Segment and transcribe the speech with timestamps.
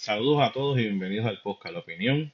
[0.00, 2.32] Saludos a todos y bienvenidos al podcast La Opinión.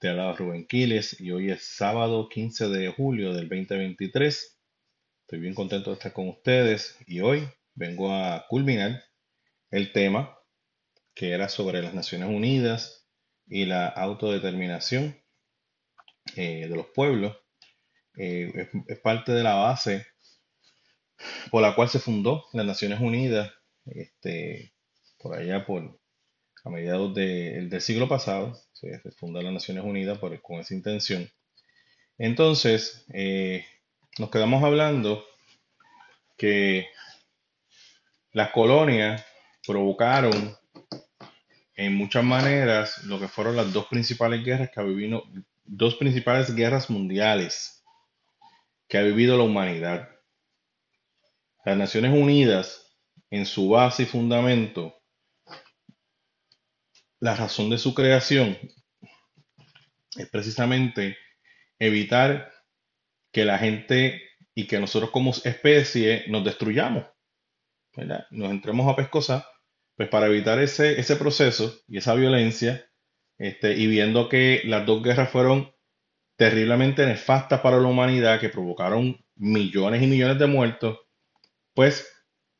[0.00, 4.58] Te habla Rubén Quiles y hoy es sábado 15 de julio del 2023.
[5.20, 9.04] Estoy bien contento de estar con ustedes y hoy vengo a culminar
[9.70, 10.36] el tema
[11.14, 13.06] que era sobre las Naciones Unidas
[13.46, 15.16] y la autodeterminación
[16.34, 17.36] eh, de los pueblos.
[18.16, 20.04] Eh, es, es parte de la base
[21.52, 23.52] por la cual se fundó las Naciones Unidas
[23.84, 24.74] este,
[25.16, 26.00] por allá por
[26.64, 31.30] a mediados de- del siglo pasado, se, fundó las Naciones Unidas por- con esa intención.
[32.18, 33.64] Entonces, eh,
[34.18, 35.24] nos quedamos hablando
[36.36, 36.88] que
[38.32, 39.24] las colonias
[39.66, 40.56] provocaron
[41.76, 45.24] en muchas maneras lo que fueron las dos principales guerras que ha vivido,
[45.64, 47.84] dos principales guerras mundiales
[48.88, 50.08] que ha vivido la humanidad.
[51.64, 52.96] Las Naciones Unidas,
[53.30, 54.94] en su base y fundamento,
[57.24, 58.58] la razón de su creación
[60.14, 61.16] es precisamente
[61.78, 62.52] evitar
[63.32, 64.20] que la gente
[64.54, 67.06] y que nosotros como especie nos destruyamos,
[67.96, 68.26] ¿verdad?
[68.30, 69.46] Nos entremos a pescosar,
[69.96, 72.90] pues para evitar ese, ese proceso y esa violencia,
[73.38, 75.72] este, y viendo que las dos guerras fueron
[76.36, 80.98] terriblemente nefastas para la humanidad, que provocaron millones y millones de muertos,
[81.72, 82.06] pues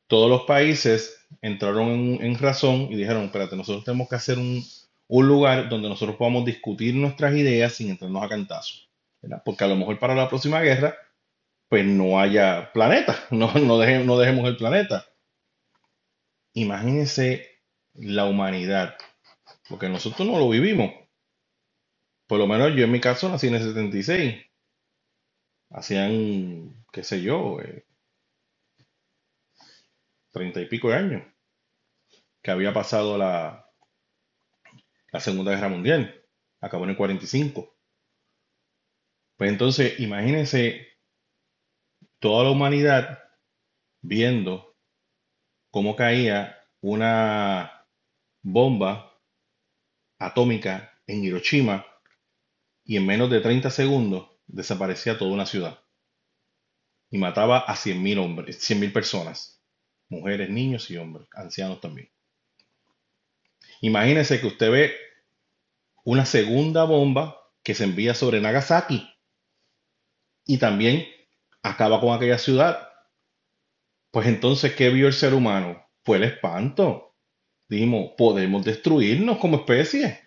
[0.07, 4.65] todos los países entraron en, razón y dijeron, espérate, nosotros tenemos que hacer un,
[5.09, 8.91] un lugar donde nosotros podamos discutir nuestras ideas sin entrarnos a cantazos,
[9.23, 9.43] ¿verdad?
[9.45, 10.95] Porque a lo mejor para la próxima guerra,
[11.69, 15.07] pues no haya planeta, no, no, no dejemos el planeta.
[16.55, 17.49] Imagínense
[17.95, 18.97] la humanidad,
[19.69, 20.93] porque nosotros no lo vivimos.
[22.27, 24.47] Por lo menos yo en mi caso nací en el 76.
[25.71, 27.85] Hacían, qué sé yo, eh,
[30.35, 31.23] treinta y pico de años
[32.43, 33.71] que había pasado la,
[35.13, 36.23] la Segunda Guerra Mundial.
[36.61, 37.75] Acabó en el 45.
[39.37, 40.89] Pues entonces, imagínense
[42.19, 43.23] toda la humanidad
[44.03, 44.77] viendo
[45.71, 47.87] cómo caía una
[48.43, 49.19] bomba
[50.19, 51.87] atómica en Hiroshima
[52.85, 55.79] y en menos de 30 segundos desaparecía toda una ciudad
[57.11, 59.64] y mataba a 100.000 hombres, 100.000 personas,
[60.09, 62.11] mujeres, niños y hombres, ancianos también.
[63.81, 64.95] Imagínese que usted ve
[66.05, 69.09] una segunda bomba que se envía sobre Nagasaki
[70.47, 71.07] y también
[71.63, 72.89] acaba con aquella ciudad.
[74.11, 75.85] Pues entonces, ¿qué vio el ser humano?
[76.05, 77.17] Fue el espanto.
[77.69, 80.21] Dijimos, podemos destruirnos como especie.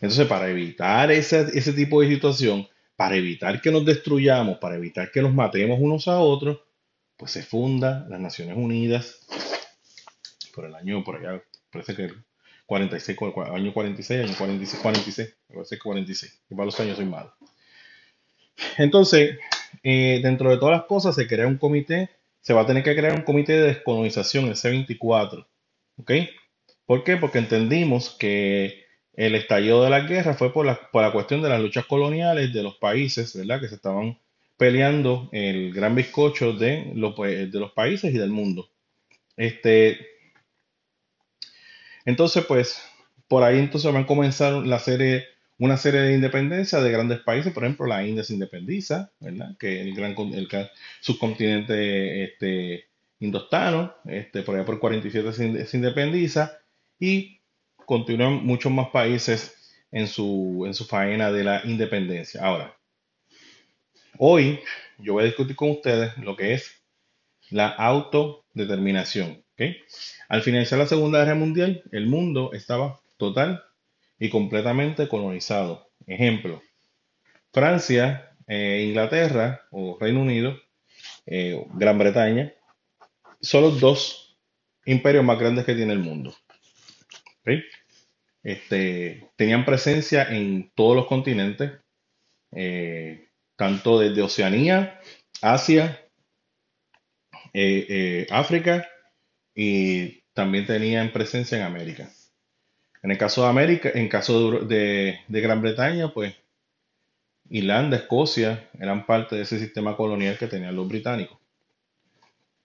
[0.00, 5.10] Entonces, para evitar ese, ese tipo de situación, para evitar que nos destruyamos, para evitar
[5.10, 6.58] que nos matemos unos a otros,
[7.16, 9.20] pues se funda las Naciones Unidas
[10.54, 12.24] por el año, por allá, parece que el
[12.66, 16.96] 46, cu- cu- año 46, año 46, 46, parece que 46, que para los años
[16.96, 17.32] soy malo.
[18.78, 19.38] Entonces,
[19.82, 22.10] eh, dentro de todas las cosas se crea un comité,
[22.40, 25.46] se va a tener que crear un comité de descolonización, el C24,
[25.98, 26.12] ¿ok?
[26.86, 27.16] ¿Por qué?
[27.16, 28.84] Porque entendimos que
[29.14, 32.52] el estallido de la guerra fue por la, por la cuestión de las luchas coloniales
[32.52, 33.60] de los países, ¿verdad?
[33.60, 34.18] Que se estaban
[34.56, 38.70] peleando el gran bizcocho de los, pa- de los países y del mundo.
[39.36, 39.98] Este,
[42.04, 42.82] entonces, pues,
[43.28, 47.52] por ahí entonces van a comenzar una serie de independencia de grandes países.
[47.52, 49.56] Por ejemplo, la India se independiza, ¿verdad?
[49.58, 50.48] Que el gran el
[51.00, 52.86] subcontinente este,
[53.20, 56.58] indostano, este, por allá por 47 se, inde- se independiza
[56.98, 57.40] y
[57.84, 59.54] continúan muchos más países
[59.90, 62.42] en su, en su faena de la independencia.
[62.44, 62.76] Ahora,
[64.18, 64.60] hoy
[64.98, 66.82] yo voy a discutir con ustedes lo que es
[67.50, 69.44] la autodeterminación.
[70.28, 73.62] Al finalizar la Segunda Guerra Mundial, el mundo estaba total
[74.18, 75.88] y completamente colonizado.
[76.06, 76.62] Ejemplo,
[77.52, 80.58] Francia, eh, Inglaterra o Reino Unido,
[81.26, 82.52] eh, Gran Bretaña,
[83.40, 84.38] son los dos
[84.84, 86.34] imperios más grandes que tiene el mundo.
[88.42, 91.72] Este, tenían presencia en todos los continentes,
[92.52, 93.25] eh,
[93.56, 95.00] tanto desde Oceanía,
[95.42, 96.00] Asia,
[97.52, 98.86] eh, eh, África
[99.54, 102.10] y también tenían presencia en América.
[103.02, 106.34] En el caso de América, en caso de, Gran Bretaña, pues
[107.48, 111.38] Irlanda, Escocia eran parte de ese sistema colonial que tenían los británicos.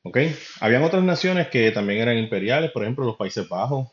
[0.04, 0.18] ¿Ok?
[0.60, 3.90] Habían otras naciones que también eran imperiales, por ejemplo, los Países Bajos,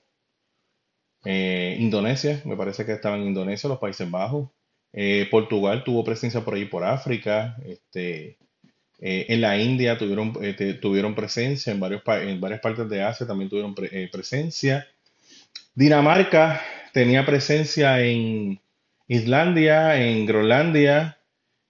[1.24, 4.48] eh, Indonesia, me parece que estaban en Indonesia, los Países Bajos.
[4.92, 7.56] Eh, Portugal tuvo presencia por ahí por África.
[7.64, 8.38] Este,
[9.00, 13.26] eh, en la India tuvieron, eh, tuvieron presencia, en, varios, en varias partes de Asia
[13.26, 14.86] también tuvieron pre- presencia.
[15.74, 16.60] Dinamarca
[16.92, 18.60] tenía presencia en
[19.06, 21.18] Islandia, en Groenlandia,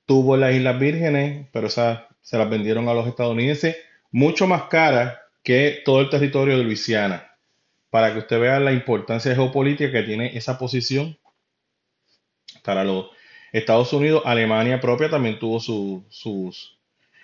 [0.07, 3.77] tuvo las Islas Vírgenes, pero esas se las vendieron a los estadounidenses
[4.11, 7.31] mucho más caras que todo el territorio de Luisiana.
[7.91, 11.19] Para que usted vea la importancia geopolítica que tiene esa posición
[12.69, 13.07] para los
[13.51, 16.79] Estados Unidos, Alemania propia también tuvo sus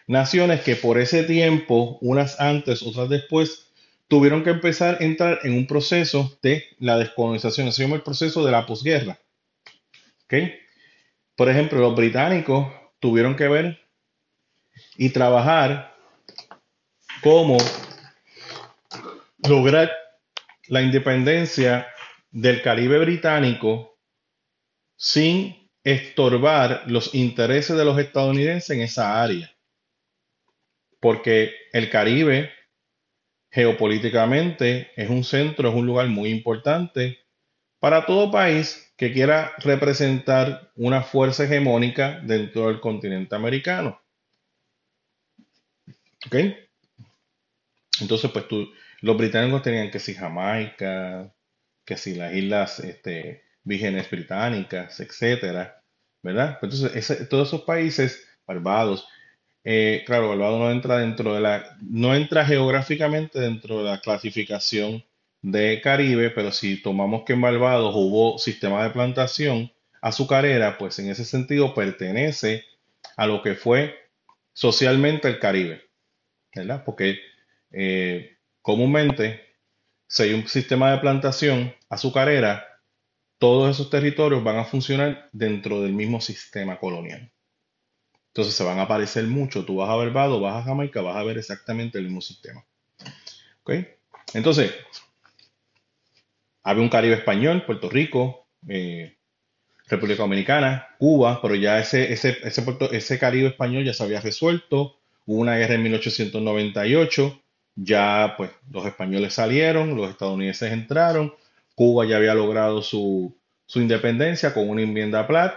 [0.06, 3.70] naciones que por ese tiempo, unas antes, otras después,
[4.08, 7.70] tuvieron que empezar a entrar en un proceso de la descolonización.
[7.72, 9.18] Se llama el proceso de la posguerra.
[11.36, 13.80] Por ejemplo, los británicos tuvieron que ver
[14.96, 15.94] y trabajar
[17.22, 17.58] cómo
[19.46, 19.92] lograr
[20.68, 21.86] la independencia
[22.30, 23.93] del Caribe británico
[24.96, 29.54] sin estorbar los intereses de los estadounidenses en esa área.
[31.00, 32.50] Porque el Caribe
[33.50, 37.18] geopolíticamente es un centro, es un lugar muy importante
[37.78, 44.00] para todo país que quiera representar una fuerza hegemónica dentro del continente americano.
[46.26, 46.36] ¿Ok?
[48.00, 48.46] Entonces, pues
[49.02, 51.32] los británicos tenían que si Jamaica,
[51.84, 55.82] que si las islas este, vírgenes británicas, etcétera,
[56.22, 56.58] ¿verdad?
[56.60, 59.08] Pues entonces, todos esos países, Barbados,
[59.64, 65.02] eh, claro, Barbados no entra dentro de la, no entra geográficamente dentro de la clasificación
[65.40, 69.72] de Caribe, pero si tomamos que en Barbados hubo sistema de plantación
[70.02, 72.64] azucarera, pues en ese sentido pertenece
[73.16, 73.94] a lo que fue
[74.52, 75.82] socialmente el Caribe,
[76.54, 76.84] ¿verdad?
[76.84, 77.18] Porque
[77.70, 79.40] eh, comúnmente,
[80.06, 82.73] si hay un sistema de plantación azucarera,
[83.44, 87.30] todos esos territorios van a funcionar dentro del mismo sistema colonial.
[88.28, 89.66] Entonces se van a parecer mucho.
[89.66, 92.64] Tú vas a Barbados, vas a Jamaica, vas a ver exactamente el mismo sistema.
[93.62, 93.72] ¿Ok?
[94.32, 94.72] Entonces,
[96.62, 99.18] había un Caribe español, Puerto Rico, eh,
[99.88, 104.96] República Dominicana, Cuba, pero ya ese, ese, ese, ese Caribe español ya se había resuelto.
[105.26, 107.44] Hubo una guerra en 1898
[107.76, 111.34] ya pues los españoles salieron, los estadounidenses entraron,
[111.74, 113.36] Cuba ya había logrado su,
[113.74, 115.56] independencia con una enmienda Platt.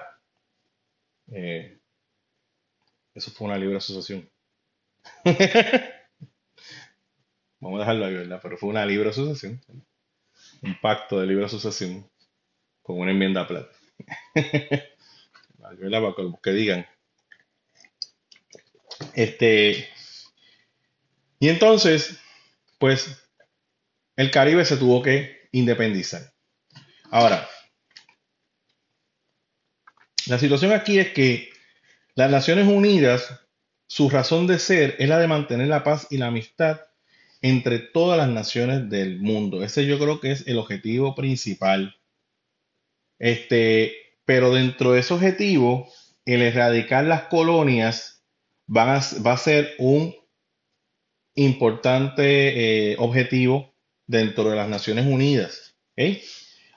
[1.31, 1.79] Eh,
[3.13, 4.29] eso fue una libre asociación.
[7.59, 8.39] Vamos a dejarlo ahí, ¿verdad?
[8.41, 9.61] Pero fue una libre asociación.
[10.61, 12.09] Un pacto de libre asociación
[12.81, 13.71] con una enmienda Platt.
[15.59, 15.75] Para
[16.41, 16.85] que digan.
[19.13, 19.89] Este,
[21.39, 22.19] y entonces,
[22.79, 23.29] pues,
[24.15, 26.33] el Caribe se tuvo que independizar.
[27.11, 27.47] Ahora,
[30.27, 31.49] la situación aquí es que
[32.15, 33.39] las Naciones Unidas,
[33.88, 36.81] su razón de ser es la de mantener la paz y la amistad
[37.41, 39.63] entre todas las naciones del mundo.
[39.63, 41.95] Ese yo creo que es el objetivo principal.
[43.19, 43.94] Este,
[44.25, 45.88] pero dentro de ese objetivo,
[46.25, 48.23] el erradicar las colonias
[48.67, 50.13] va a ser un
[51.35, 53.76] importante eh, objetivo
[54.07, 55.75] dentro de las Naciones Unidas.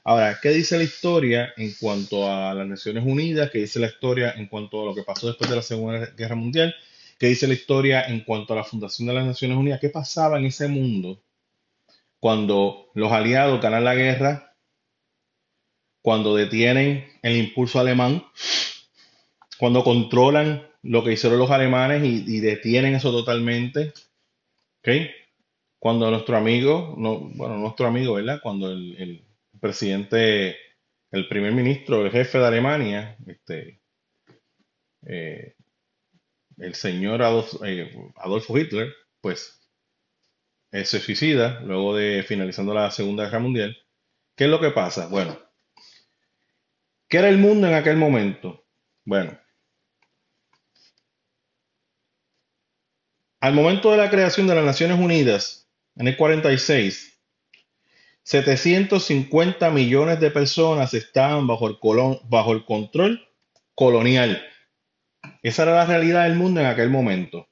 [0.05, 3.51] Ahora, ¿qué dice la historia en cuanto a las Naciones Unidas?
[3.51, 6.35] ¿Qué dice la historia en cuanto a lo que pasó después de la Segunda Guerra
[6.35, 6.75] Mundial?
[7.19, 9.81] ¿Qué dice la historia en cuanto a la fundación de las Naciones Unidas?
[9.81, 11.23] ¿Qué pasaba en ese mundo
[12.19, 14.57] cuando los aliados ganan la guerra?
[16.03, 18.25] Cuando detienen el impulso alemán,
[19.59, 23.93] cuando controlan lo que hicieron los alemanes y, y detienen eso totalmente,
[24.81, 24.89] ¿Ok?
[25.81, 28.39] Cuando nuestro amigo, no, bueno, nuestro amigo, ¿verdad?
[28.43, 29.27] Cuando el,
[29.61, 30.57] presidente,
[31.11, 33.81] el primer ministro, el jefe de Alemania, este,
[35.07, 35.55] eh,
[36.59, 37.23] el señor
[37.65, 39.59] eh, Adolfo Hitler, pues
[40.71, 43.77] eh, se suicida luego de finalizando la Segunda Guerra Mundial.
[44.37, 45.09] ¿Qué es lo que pasa?
[45.09, 45.39] Bueno,
[47.09, 48.65] ¿qué era el mundo en aquel momento?
[49.05, 49.37] Bueno,
[53.41, 57.21] Al momento de la creación de las Naciones Unidas, en el 46,
[58.23, 63.29] 750 millones de personas estaban bajo el, control
[63.75, 64.43] colonial.
[65.43, 67.49] Esa era la realidad del mundo en aquel momento.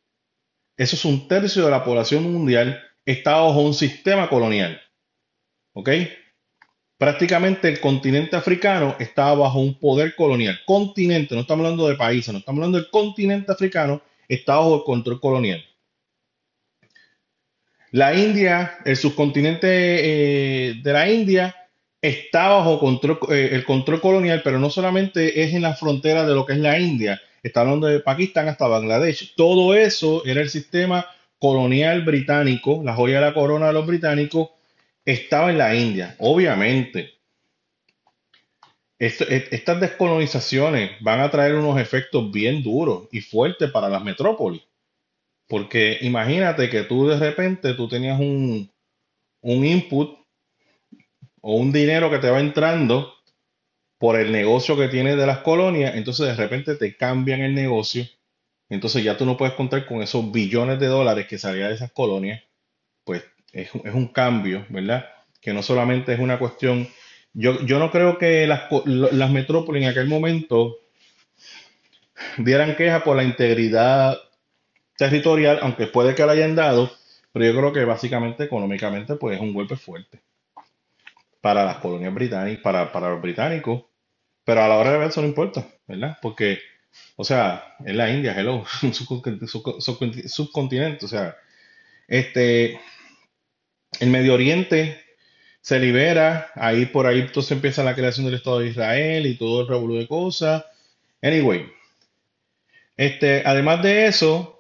[0.77, 4.79] Eso es un tercio de la población mundial está bajo un sistema colonial.
[5.73, 5.89] ¿Ok?
[6.99, 10.59] Prácticamente el continente africano estaba bajo un poder colonial.
[10.67, 14.83] Continente, no estamos hablando de países, no estamos hablando del continente africano, está bajo el
[14.83, 15.65] control colonial.
[17.93, 21.55] La India, el subcontinente eh, de la India,
[22.03, 26.35] está bajo control, eh, el control colonial, pero no solamente es en la frontera de
[26.35, 29.35] lo que es la India, está hablando de Pakistán hasta Bangladesh.
[29.37, 31.07] Todo eso era el sistema
[31.39, 34.51] colonial británico, la joya de la corona de los británicos,
[35.05, 36.15] estaba en la India.
[36.19, 37.15] Obviamente,
[38.99, 44.63] e- estas descolonizaciones van a traer unos efectos bien duros y fuertes para las metrópolis.
[45.49, 48.71] Porque imagínate que tú de repente tú tenías un,
[49.41, 50.19] un input
[51.41, 53.15] o un dinero que te va entrando
[53.99, 58.07] por el negocio que tienes de las colonias, entonces de repente te cambian el negocio,
[58.69, 61.93] entonces ya tú no puedes contar con esos billones de dólares que salían de esas
[61.93, 62.43] colonias,
[63.05, 65.07] pues es, es un cambio, ¿verdad?
[65.41, 66.87] Que no solamente es una cuestión,
[67.33, 70.77] yo, yo no creo que las, las metrópolis en aquel momento
[72.37, 74.17] dieran queja por la integridad
[74.99, 76.93] territorial, aunque puede que la hayan dado,
[77.33, 80.21] pero yo creo que básicamente económicamente pues es un golpe fuerte
[81.41, 83.85] para las colonias británicas, para, para los británicos,
[84.45, 86.19] pero a la hora de ver eso no importa, ¿verdad?
[86.21, 86.59] Porque,
[87.17, 91.37] o sea, es la India, hello, un subcontinente, subco- subconti- subcontinente, o sea,
[92.09, 92.81] este,
[94.01, 95.01] el Medio Oriente
[95.61, 99.63] se libera, ahí por ahí entonces empieza la creación del Estado de Israel y todo
[99.63, 100.65] el revolú de cosas.
[101.23, 101.71] Anyway,
[102.97, 104.58] este, además de eso,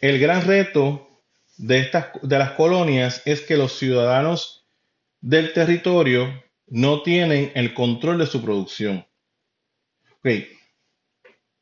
[0.00, 1.08] el gran reto
[1.56, 4.66] de estas, de las colonias es que los ciudadanos
[5.20, 9.06] del territorio no tienen el control de su producción.
[10.18, 10.28] Ok,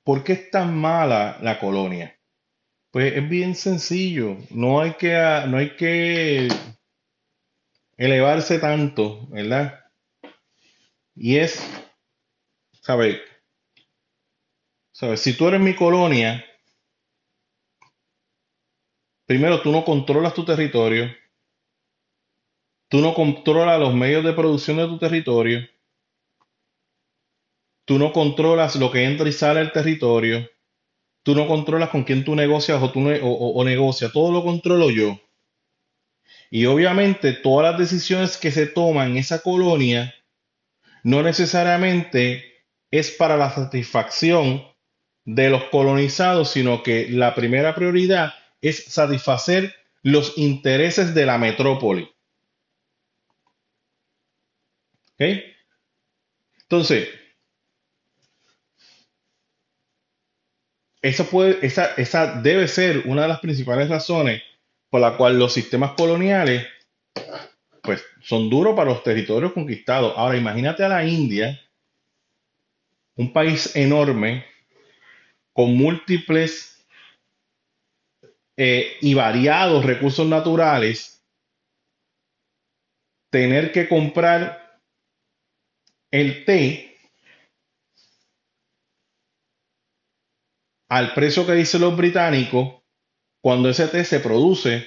[0.05, 2.15] ¿Por qué es tan mala la colonia?
[2.91, 5.13] Pues es bien sencillo, no hay que,
[5.49, 6.49] no hay que
[7.97, 9.81] elevarse tanto, ¿verdad?
[11.17, 11.59] Y es,
[12.83, 13.19] ¿sabes?
[14.93, 15.21] ¿Sabes?
[15.21, 16.45] Si tú eres mi colonia,
[19.27, 21.11] primero tú no controlas tu territorio,
[22.89, 25.61] tú no controlas los medios de producción de tu territorio,
[27.85, 30.49] tú no controlas lo que entra y sale del territorio,
[31.23, 34.43] tú no controlas con quién tú negocias o, tú o, o- o negocias, todo lo
[34.43, 35.19] controlo yo.
[36.51, 40.15] Y obviamente todas las decisiones que se toman en esa colonia
[41.03, 44.65] no necesariamente es para la satisfacción
[45.25, 48.33] de los colonizados, sino que la primera prioridad
[48.69, 52.11] es satisfacer los intereses de la metrópoli.
[55.13, 55.23] ¿Ok?
[56.63, 57.09] Entonces,
[61.03, 64.43] esa, puede, esa, esa debe ser una de las principales razones
[64.89, 66.67] por la cual los sistemas coloniales
[67.83, 70.15] pues, son duros para los territorios conquistados.
[70.17, 71.61] Ahora, imagínate a la India,
[73.17, 74.47] un país enorme,
[75.53, 76.74] con múltiples
[78.57, 81.25] eh, y variados recursos naturales,
[83.31, 84.81] tener que comprar
[86.11, 86.63] el té
[90.89, 92.83] al precio que dicen los británicos
[93.43, 94.87] cuando ese té se produce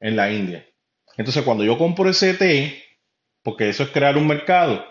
[0.00, 0.66] en la India.
[1.16, 2.82] Entonces, cuando yo compro ese té,
[3.42, 4.84] porque eso es crear un mercado,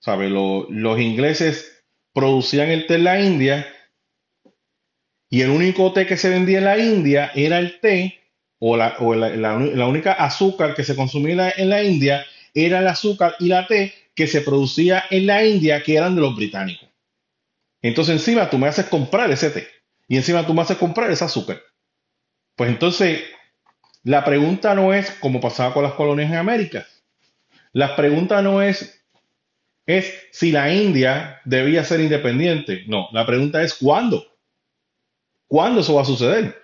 [0.00, 0.30] ¿sabes?
[0.30, 3.66] Lo- los ingleses producían el té en la India
[5.32, 8.20] y el único té que se vendía en la India era el té
[8.58, 9.56] o la, o la-
[9.88, 13.66] única azúcar que se consumía en la, en la India era el azúcar y la
[13.66, 16.86] té que se producía en la India que eran de los británicos.
[17.80, 19.68] Entonces encima tú me haces comprar ese té
[20.06, 21.62] y encima tú me haces comprar ese azúcar.
[22.54, 23.22] Pues entonces
[24.04, 26.86] la pregunta no es como pasaba con las colonias en América.
[27.72, 29.02] La pregunta no es,
[29.86, 32.84] es si la India debía ser independiente.
[32.86, 34.31] No, la pregunta es cuándo.
[35.52, 36.56] ¿Cuándo eso va a suceder?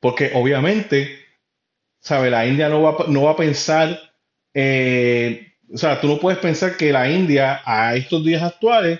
[0.00, 1.26] Porque obviamente,
[2.00, 2.30] ¿sabe?
[2.30, 4.00] La India no va, no va a pensar,
[4.54, 8.98] eh, o sea, tú no puedes pensar que la India a estos días actuales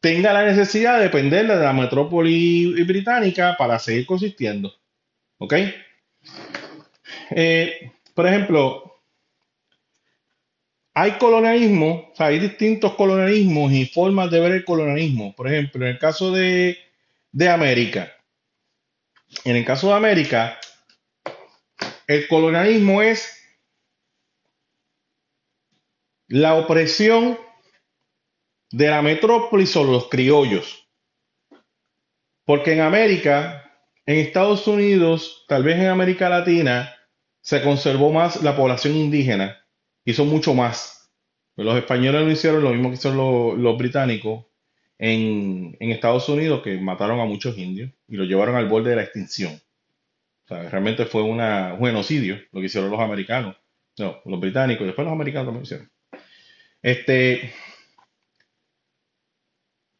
[0.00, 4.74] tenga la necesidad de depender de la metrópoli británica para seguir consistiendo.
[5.38, 5.54] ¿Ok?
[7.30, 9.00] Eh, por ejemplo,
[10.92, 15.36] hay colonialismo, o sea, hay distintos colonialismos y formas de ver el colonialismo.
[15.36, 16.76] Por ejemplo, en el caso de,
[17.30, 18.12] de América,
[19.44, 20.58] en el caso de América,
[22.06, 23.36] el colonialismo es
[26.28, 27.38] la opresión
[28.70, 30.88] de la metrópoli sobre los criollos.
[32.44, 33.72] Porque en América,
[34.06, 36.94] en Estados Unidos, tal vez en América Latina,
[37.40, 39.60] se conservó más la población indígena
[40.12, 41.12] son mucho más.
[41.56, 44.46] Los españoles no hicieron lo mismo que hicieron los, los británicos
[45.02, 49.02] en, Estados Unidos, que mataron a muchos indios y los llevaron al borde de la
[49.02, 49.54] extinción.
[50.44, 53.56] O sea, realmente fue un genocidio lo que hicieron los americanos.
[53.98, 55.90] No, los británicos, y después los americanos también lo hicieron.
[56.82, 57.52] Este,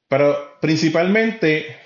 [0.08, 1.76] pero principalmente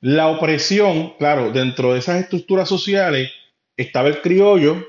[0.00, 3.32] la opresión, claro, dentro de esas estructuras sociales
[3.76, 4.84] estaba el criollo,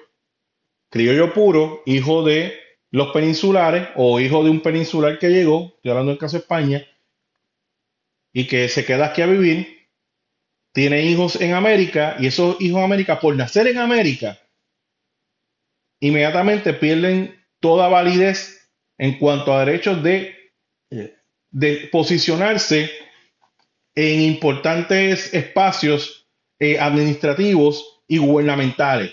[0.89, 2.64] criollo puro, hijo de
[2.95, 6.87] los peninsulares o hijo de un peninsular que llegó, estoy hablando del caso de España,
[8.31, 9.89] y que se queda aquí a vivir,
[10.71, 14.39] tiene hijos en América y esos hijos en América, por nacer en América,
[15.99, 20.33] inmediatamente pierden toda validez en cuanto a derechos de,
[21.51, 22.89] de posicionarse
[23.93, 29.11] en importantes espacios eh, administrativos y gubernamentales.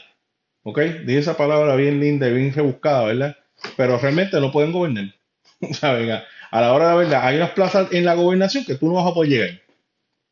[0.62, 0.78] ¿Ok?
[1.04, 3.41] Dije esa palabra bien linda y bien rebuscada, ¿verdad?
[3.76, 5.14] Pero realmente no pueden gobernar.
[5.72, 6.10] ¿Saben?
[6.10, 8.94] A la hora de la verdad, hay unas plazas en la gobernación que tú no
[8.94, 9.62] vas a poder llegar.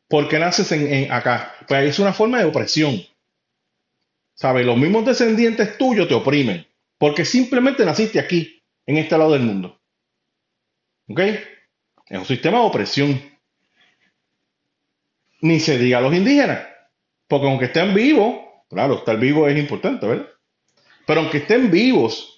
[0.07, 1.55] porque naces en, acá?
[1.67, 3.01] Pues es una forma de opresión.
[4.35, 4.65] ¿Sabes?
[4.65, 6.65] Los mismos descendientes tuyos te oprimen.
[6.97, 9.79] Porque simplemente naciste aquí, en este lado del mundo.
[11.07, 11.19] ¿Ok?
[11.19, 13.21] Es un sistema de opresión.
[15.41, 16.67] Ni se diga a los indígenas.
[17.27, 20.27] Porque aunque estén vivos, claro, estar vivo es importante, ¿verdad?
[21.07, 22.30] Pero aunque estén vivos,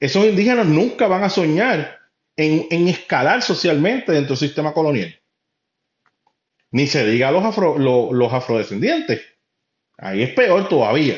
[0.00, 1.98] esos indígenas nunca van a soñar
[2.36, 5.18] en, escalar socialmente dentro del sistema colonial.
[6.70, 7.56] Ni se diga los,
[8.12, 9.22] los afrodescendientes.
[9.96, 11.16] Ahí es peor todavía.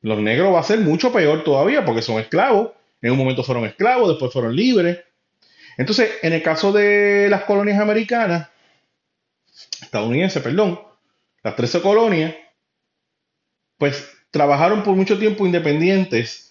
[0.00, 2.70] Los negros va a ser mucho peor todavía porque son esclavos.
[3.02, 5.00] En un momento fueron esclavos, después fueron libres.
[5.76, 8.48] Entonces, en el caso de las colonias americanas,
[9.82, 10.80] estadounidenses, perdón,
[11.42, 12.34] las 13 colonias,
[13.78, 16.45] pues trabajaron por mucho tiempo independientes,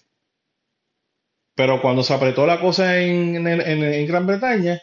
[1.56, 4.80] pero cuando se apretó la cosa en, en, Gran Bretaña,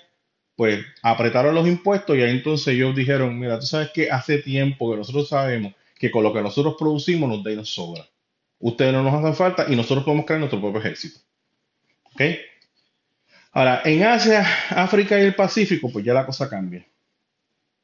[0.55, 4.91] pues apretaron los impuestos y ahí entonces ellos dijeron, mira, tú sabes que hace tiempo
[4.91, 8.03] que nosotros sabemos que con lo que nosotros producimos nos da y nos sobra.
[8.57, 11.19] Ustedes no nos hacen falta y nosotros podemos crear nuestro propio ejército.
[12.05, 12.21] ¿Ok?
[13.51, 16.83] Ahora, en Asia, África y el Pacífico, pues ya la cosa cambia.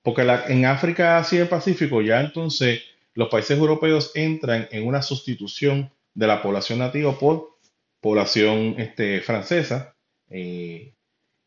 [0.01, 2.81] Porque en África, Asia y el Pacífico ya entonces
[3.13, 7.58] los países europeos entran en una sustitución de la población nativa por
[8.01, 9.95] población este, francesa.
[10.29, 10.93] Eh,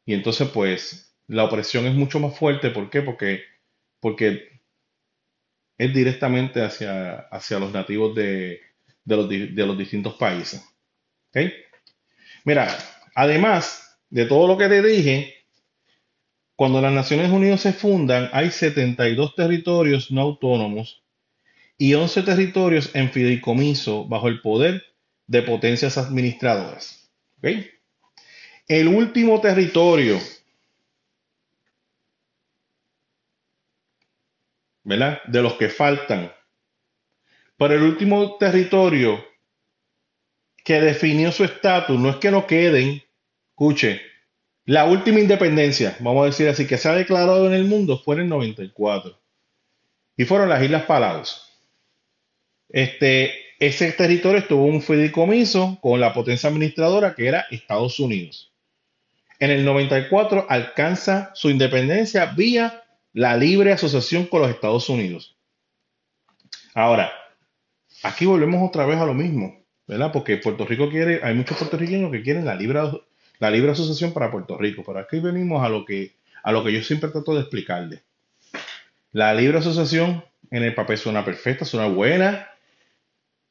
[0.05, 2.71] y entonces, pues, la opresión es mucho más fuerte.
[2.71, 3.03] ¿Por qué?
[3.03, 3.43] Porque,
[4.01, 4.61] porque
[5.79, 8.61] es directamente hacia, hacia los nativos de,
[9.05, 10.65] los, de los distintos países.
[11.29, 11.53] ¿Ok?
[12.45, 12.77] Mira,
[13.15, 15.35] además de todo lo que te dije,
[16.57, 21.03] cuando las Naciones Unidas se fundan, hay 72 territorios no autónomos
[21.79, 24.85] y 11 territorios en fideicomiso bajo el poder
[25.27, 27.11] de potencias administradoras.
[28.69, 30.19] El último territorio,
[34.85, 35.21] ¿verdad?
[35.27, 36.33] De los que faltan.
[37.57, 39.25] Pero el último territorio
[40.65, 43.03] que definió su estatus, no es que no queden,
[43.51, 44.01] escuche,
[44.65, 48.15] la última independencia, vamos a decir así, que se ha declarado en el mundo fue
[48.17, 49.19] en el 94.
[50.17, 51.49] Y fueron las Islas Palaos.
[52.69, 58.53] Este, ese territorio estuvo un fideicomiso con la potencia administradora que era Estados Unidos.
[59.39, 65.37] En el 94 alcanza su independencia vía la libre asociación con los Estados Unidos.
[66.75, 67.13] Ahora,
[68.03, 70.11] aquí volvemos otra vez a lo mismo, ¿verdad?
[70.11, 72.81] Porque Puerto Rico quiere, hay muchos puertorriqueños que quieren la libre
[73.39, 74.83] la libre asociación para Puerto Rico.
[74.85, 78.03] Pero aquí venimos a lo que, a lo que yo siempre trato de explicarle.
[79.13, 82.49] La libre asociación en el papel suena perfecta, suena buena,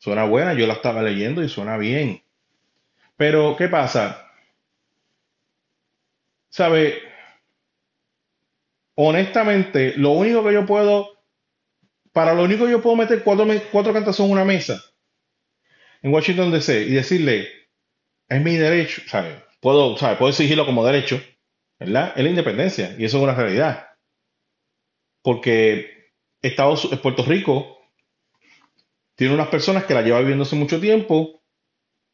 [0.02, 2.24] suena buena, yo la estaba leyendo y suena bien.
[3.18, 4.28] Pero, ¿qué pasa?
[6.50, 7.04] ¿Sabe?
[8.96, 11.20] Honestamente, lo único que yo puedo,
[12.12, 14.82] para lo único que yo puedo meter cuatro, cuatro cantas en una mesa
[16.02, 17.48] en Washington DC y decirle,
[18.28, 19.36] es mi derecho, ¿sabes?
[19.60, 21.22] puedo, puedo exigirlo como derecho,
[21.80, 22.14] ¿verdad?
[22.16, 23.88] Es la independencia y eso es una realidad.
[25.22, 26.10] Porque
[26.42, 27.81] Estados, Puerto Rico
[29.22, 31.44] tiene unas personas que la llevan viviendo hace mucho tiempo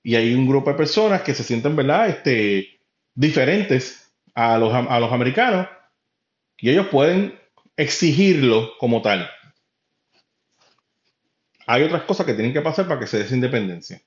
[0.04, 2.10] y hay un grupo de personas que se sienten, ¿verdad?
[2.10, 2.82] Este,
[3.16, 5.70] diferentes a los, a los americanos
[6.58, 7.40] y ellos pueden
[7.78, 9.26] exigirlo como tal.
[11.66, 14.02] Hay otras cosas que tienen que pasar para que se dé esa independencia.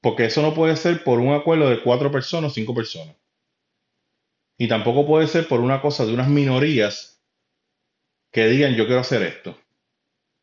[0.00, 3.14] Porque eso no puede ser por un acuerdo de cuatro personas o cinco personas.
[4.58, 7.22] Y tampoco puede ser por una cosa de unas minorías
[8.32, 9.56] que digan yo quiero hacer esto.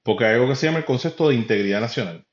[0.04, 2.26] Porque hay algo que se llama el concepto de integridad nacional.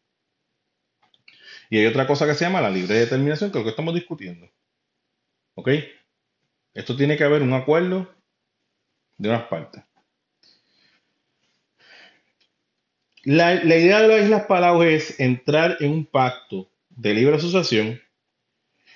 [1.71, 3.95] Y hay otra cosa que se llama la libre determinación, que es lo que estamos
[3.95, 4.49] discutiendo.
[5.55, 5.69] ¿Ok?
[6.73, 8.09] Esto tiene que haber un acuerdo
[9.17, 9.83] de unas partes.
[13.25, 18.01] La, idea de las Islas Palau es entrar en un pacto de libre asociación,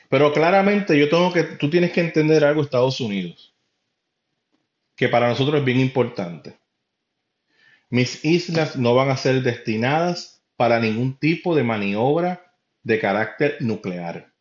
[0.08, 3.54] pero claramente yo tengo que, tú tienes que entender algo Estados Unidos,
[4.96, 6.56] que para nosotros es bien importante.
[7.92, 14.32] Mis islas no van a ser destinadas para ningún tipo de maniobra de carácter nuclear.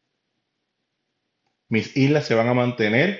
[1.67, 3.19] Mis islas se van a mantener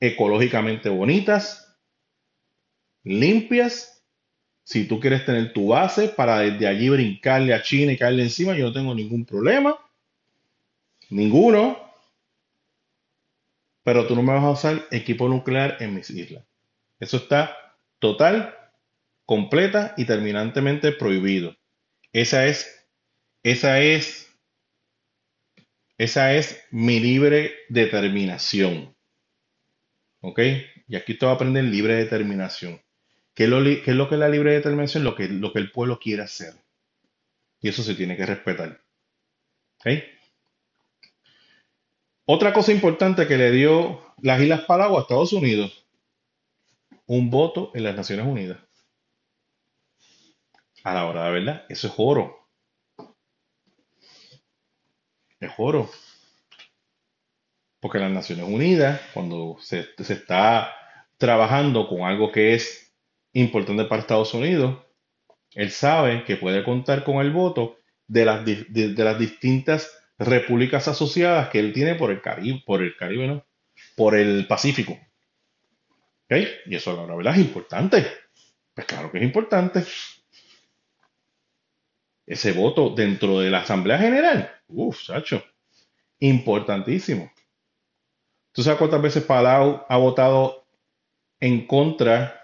[0.00, 1.78] ecológicamente bonitas,
[3.04, 4.02] limpias.
[4.64, 8.56] Si tú quieres tener tu base para desde allí brincarle a China y caerle encima,
[8.56, 9.76] yo no tengo ningún problema.
[11.10, 11.92] Ninguno.
[13.82, 16.42] Pero tú no me vas a usar equipo nuclear en mis islas.
[16.98, 17.54] Eso está
[17.98, 18.61] total,
[19.32, 21.56] completa y terminantemente prohibido.
[22.12, 22.86] Esa es,
[23.42, 24.30] esa es,
[25.96, 28.94] esa es mi libre determinación.
[30.20, 30.38] ¿Ok?
[30.86, 32.82] Y aquí a aprender libre determinación.
[33.32, 35.02] ¿Qué es, lo, es lo que es la libre determinación?
[35.02, 36.52] Lo que, lo que el pueblo quiere hacer.
[37.62, 38.82] Y eso se tiene que respetar.
[39.78, 39.92] ¿Ok?
[42.26, 45.86] Otra cosa importante que le dio las Islas Palau a Estados Unidos,
[47.06, 48.58] un voto en las Naciones Unidas.
[50.84, 52.48] A la hora de verdad, eso es oro.
[55.38, 55.90] Es oro.
[57.80, 60.74] Porque las Naciones Unidas, cuando se, está
[61.18, 62.92] trabajando con algo que es
[63.32, 64.78] importante para Estados Unidos,
[65.54, 71.48] él sabe que puede contar con el voto de las, de, las distintas repúblicas asociadas
[71.48, 73.44] que él tiene por el Caribe, por el Caribe, ¿no?
[73.96, 74.98] Por el Pacífico.
[76.24, 76.36] ¿Ok?
[76.66, 78.06] Y eso la verdad es importante.
[78.74, 79.84] Pues claro que es importante.
[82.26, 84.50] Ese voto dentro de la Asamblea General.
[84.68, 85.42] Uf, Sacho.
[86.20, 87.30] Importantísimo.
[88.52, 90.66] ¿Tú sabes cuántas veces Palau ha votado
[91.40, 92.38] en contra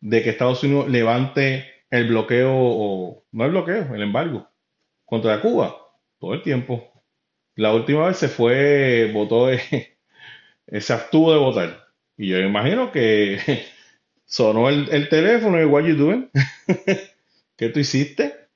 [0.00, 4.48] de que Estados Unidos levante el bloqueo, o no el bloqueo, el embargo,
[5.04, 5.76] contra Cuba?
[6.18, 6.90] Todo el tiempo.
[7.54, 9.48] La última vez se fue, votó,
[10.80, 11.88] se abstuvo de votar.
[12.16, 13.38] Y yo imagino que
[14.24, 16.30] sonó el, teléfono y what you doing?
[17.60, 18.48] ¿Qué tú hiciste?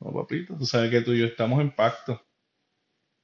[0.00, 2.18] No, papito, tú sabes que tú y yo estamos en pacto.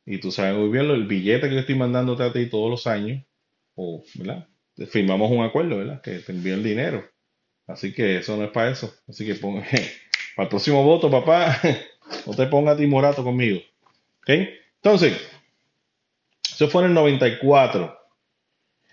[0.05, 2.87] Y tú sabes muy bien el billete que yo estoy mandándote a ti todos los
[2.87, 3.25] años,
[3.75, 4.47] o, ¿verdad?
[4.91, 6.03] Firmamos un acuerdo, ¿verdad?
[6.03, 7.09] Que te envío el dinero.
[7.67, 8.95] Así que eso no es para eso.
[9.09, 9.35] Así que
[10.37, 11.59] para el próximo voto, papá,
[12.27, 13.61] no te pongas timorato conmigo.
[14.19, 14.29] ¿Ok?
[14.77, 15.27] Entonces,
[16.53, 17.99] eso fue en el 94.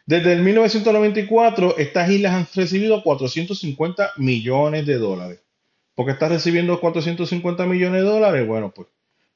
[0.05, 5.41] Desde el 1994, estas islas han recibido 450 millones de dólares.
[5.95, 8.47] ¿Por qué está recibiendo 450 millones de dólares?
[8.47, 8.87] Bueno, pues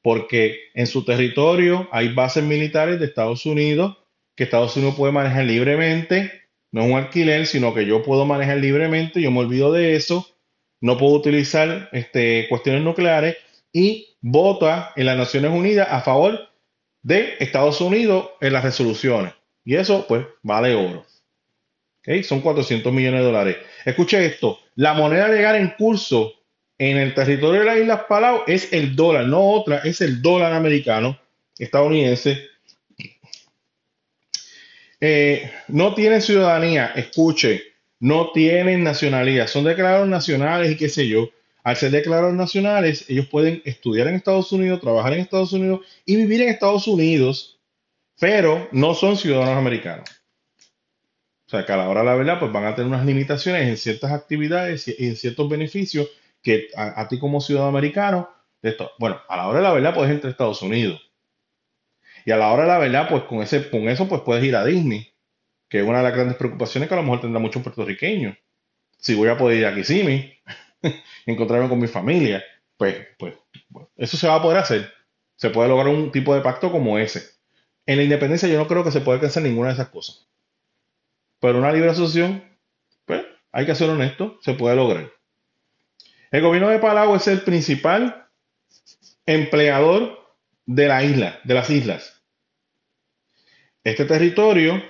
[0.05, 3.97] porque en su territorio hay bases militares de Estados Unidos
[4.35, 6.31] que Estados Unidos puede manejar libremente.
[6.71, 9.19] No es un alquiler, sino que yo puedo manejar libremente.
[9.19, 10.27] Yo me olvido de eso.
[10.79, 13.37] No puedo utilizar este, cuestiones nucleares
[13.73, 16.49] y vota en las Naciones Unidas a favor
[17.01, 19.33] de Estados Unidos en las resoluciones.
[19.63, 21.03] Y eso, pues, vale oro.
[22.23, 23.57] Son 400 millones de dólares.
[23.85, 24.59] Escuche esto.
[24.75, 26.33] La moneda legal en curso
[26.77, 30.53] en el territorio de las Islas Palau es el dólar, no otra, es el dólar
[30.53, 31.17] americano,
[31.57, 32.47] estadounidense.
[34.99, 37.63] Eh, no tienen ciudadanía, escuche,
[37.99, 41.29] no tienen nacionalidad, son declarados nacionales y qué sé yo.
[41.63, 46.15] Al ser declarados nacionales, ellos pueden estudiar en Estados Unidos, trabajar en Estados Unidos y
[46.15, 47.59] vivir en Estados Unidos,
[48.19, 50.07] pero no son ciudadanos americanos.
[51.47, 54.11] O sea, a la hora la verdad, pues van a tener unas limitaciones en ciertas
[54.11, 56.07] actividades y en ciertos beneficios
[56.45, 58.29] que a, ti como ciudadano americano,
[58.99, 61.01] bueno, a la hora de la verdad puedes entrar a Estados Unidos.
[62.23, 64.55] Y a la hora de la verdad, pues con, ese, con eso pues puedes ir
[64.55, 65.11] a Disney,
[65.67, 68.37] que es una de las grandes preocupaciones que a lo mejor tendrá muchos puertorriqueños.
[68.99, 70.39] Si voy a poder ir a Kissimmee,
[71.25, 72.43] encontrarme con mi familia,
[72.77, 73.33] pues, pues
[73.97, 74.93] eso se va a poder hacer.
[75.35, 77.23] Se puede lograr un tipo de pacto como ese.
[77.87, 80.29] En la independencia yo no creo que se pueda alcanzar ninguna de esas cosas.
[81.39, 82.43] Pero una libre asociación,
[83.05, 85.14] pues hay que ser honesto, se puede lograr.
[86.35, 88.27] El gobierno de Palau es el principal
[89.25, 92.21] empleador de la isla, de las islas.
[93.85, 94.83] Este territorio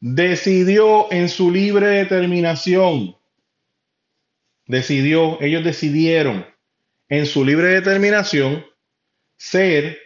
[0.00, 3.16] decidió en su libre determinación,
[4.66, 6.44] decidió, ellos decidieron
[7.08, 8.66] en su libre determinación
[9.36, 10.00] ser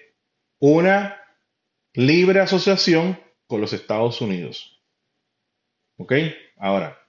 [0.58, 1.18] una
[1.94, 4.78] libre asociación con los Estados Unidos.
[5.96, 6.12] ¿Ok?
[6.58, 7.00] Ahora,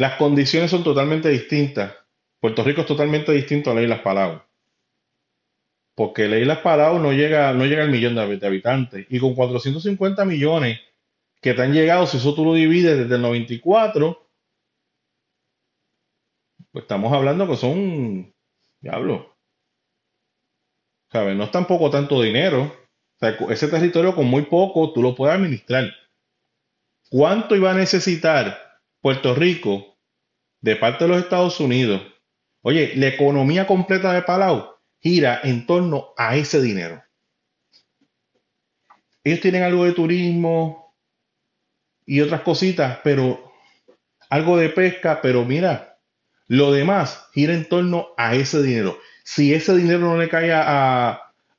[0.00, 1.94] las condiciones son totalmente distintas.
[2.40, 4.40] Puerto Rico es totalmente distinto a las Islas Palau.
[5.94, 9.06] Porque las Islas Palau no llega, no llega al millón de habitantes.
[9.10, 10.80] Y con 450 millones
[11.42, 14.26] que te han llegado, si eso tú lo divides desde el 94,
[16.72, 18.34] pues estamos hablando que son,
[18.80, 19.36] diablo,
[21.12, 21.36] ¿sabes?
[21.36, 22.74] No es tampoco tanto dinero.
[23.50, 25.92] ese territorio con muy poco tú lo puedes administrar.
[27.10, 29.89] ¿Cuánto iba a necesitar Puerto Rico
[30.60, 32.02] de parte de los Estados Unidos
[32.62, 37.02] Oye, la economía completa de Palau gira en torno a ese dinero.
[39.24, 40.94] Ellos tienen algo de turismo
[42.04, 43.52] y otras cositas, pero
[44.28, 45.98] algo de pesca, pero mira,
[46.48, 48.98] lo demás gira en torno a ese dinero.
[49.24, 51.10] Si ese dinero no le cae a,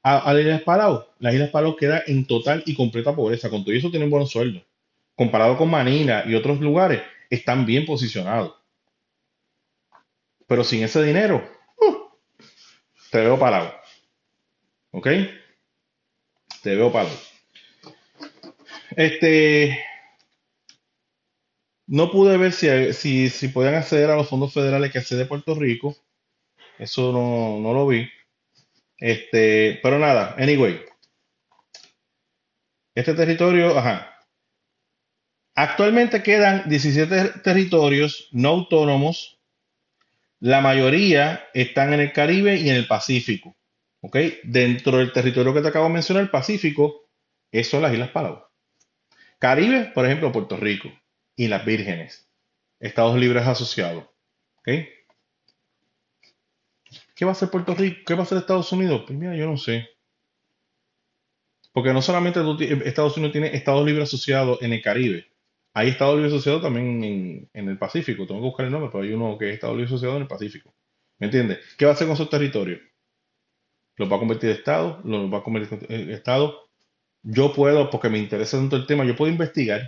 [0.03, 3.49] a, a las Islas Palau, las Islas Palau queda en total y completa pobreza.
[3.49, 4.63] Con todo eso tienen buenos sueldos.
[5.15, 8.60] Comparado con Manila y otros lugares, están bien posicionados.
[10.51, 11.95] Pero sin ese dinero, uh,
[13.09, 13.73] te veo parado.
[14.91, 15.07] ¿Ok?
[16.61, 17.17] Te veo parado.
[18.97, 19.81] Este,
[21.87, 25.55] no pude ver si, si, si podían acceder a los fondos federales que accede Puerto
[25.55, 25.95] Rico.
[26.77, 28.09] Eso no, no lo vi.
[28.97, 30.81] Este, pero nada, anyway.
[32.93, 34.19] Este territorio, ajá.
[35.55, 39.40] Actualmente quedan 17 territorios no autónomos.
[40.41, 43.55] La mayoría están en el Caribe y en el Pacífico.
[44.01, 44.17] ¿Ok?
[44.43, 47.07] Dentro del territorio que te acabo de mencionar, el Pacífico,
[47.51, 48.43] eso son las Islas Palau.
[49.37, 50.89] Caribe, por ejemplo, Puerto Rico
[51.35, 52.27] y las Vírgenes.
[52.79, 54.05] Estados Libres Asociados.
[54.55, 54.69] ¿Ok?
[57.15, 57.99] ¿Qué va a hacer Puerto Rico?
[58.07, 59.03] ¿Qué va a hacer Estados Unidos?
[59.05, 59.87] Pues mira, yo no sé.
[61.71, 62.39] Porque no solamente
[62.85, 65.30] Estados Unidos tiene Estados Libres Asociados en el Caribe,
[65.73, 68.25] hay Estados Libres Asociados también en, el Pacífico.
[68.25, 70.27] Tengo que buscar el nombre, pero hay uno que es Estados Libres Asociados en el
[70.27, 70.73] Pacífico.
[71.19, 71.59] ¿Me entiendes?
[71.77, 72.81] ¿Qué va a hacer con esos territorios?
[73.95, 75.01] ¿Los va a convertir en Estado?
[75.03, 76.69] ¿Los va a convertir en Estado?
[77.23, 79.81] Yo puedo, porque me interesa tanto el tema, yo puedo investigar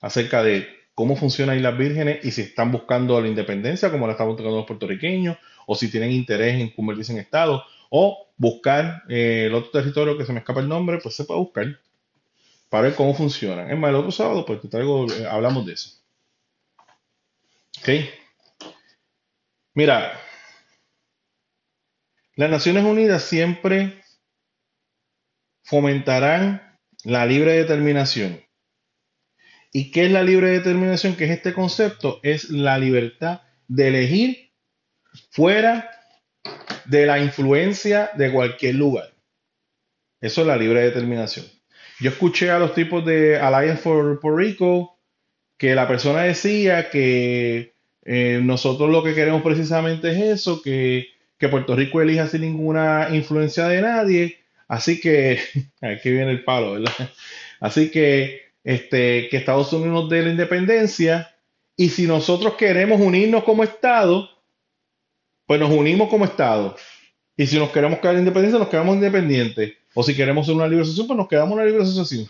[0.00, 4.26] acerca de cómo funcionan Islas Vírgenes y si están buscando la independencia, como la están
[4.26, 9.54] buscando los puertorriqueños, o si tienen interés en convertirse en Estado, o buscar eh, el
[9.54, 11.78] otro territorio que se me escapa el nombre, pues se puede buscar
[12.70, 13.70] para ver cómo funcionan.
[13.70, 15.90] Es más, el otro sábado, pues te traigo, eh, hablamos de eso.
[17.80, 17.88] ¿Ok?
[19.74, 20.18] Mira,
[22.36, 24.02] las Naciones Unidas siempre
[25.64, 28.40] fomentarán la libre determinación.
[29.72, 31.16] ¿Y qué es la libre determinación?
[31.16, 34.52] Que es este concepto, es la libertad de elegir
[35.30, 35.90] fuera
[36.86, 39.12] de la influencia de cualquier lugar.
[40.20, 41.46] Eso es la libre determinación.
[42.00, 44.98] Yo escuché a los tipos de Alliance for Puerto Rico
[45.58, 51.08] que la persona decía que eh, nosotros lo que queremos precisamente es eso, que,
[51.50, 54.38] Puerto Rico elija sin ninguna influencia de nadie.
[54.68, 55.40] Así que,
[55.82, 57.10] aquí viene el palo, ¿verdad?
[57.60, 61.34] Así que, este, que Estados Unidos nos dé la independencia
[61.76, 64.28] y si nosotros queremos unirnos como Estado,
[65.46, 66.76] pues nos unimos como Estado.
[67.36, 69.79] Y si nos queremos quedar independencia, nos quedamos independientes.
[69.94, 72.28] O si queremos ser una libre asociación, pues nos quedamos una libre asociación.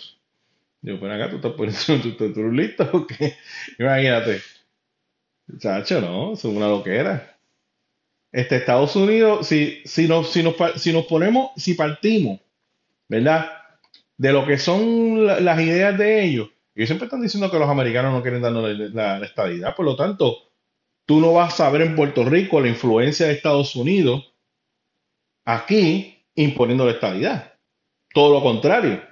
[0.83, 3.37] Digo, pues acá tú estás poniendo tu, tu, porque
[3.79, 4.41] imagínate.
[5.59, 7.37] Chacho, no, es una loquera.
[8.33, 12.41] Este Estados Unidos, si, si, nos, si, nos, si nos ponemos, si partimos,
[13.09, 13.51] ¿verdad?
[14.17, 18.13] De lo que son las ideas de ellos, ellos siempre están diciendo que los americanos
[18.13, 20.37] no quieren darnos la, la estabilidad, por lo tanto,
[21.05, 24.33] tú no vas a ver en Puerto Rico la influencia de Estados Unidos
[25.45, 27.55] aquí imponiendo la estabilidad.
[28.13, 29.03] Todo lo contrario.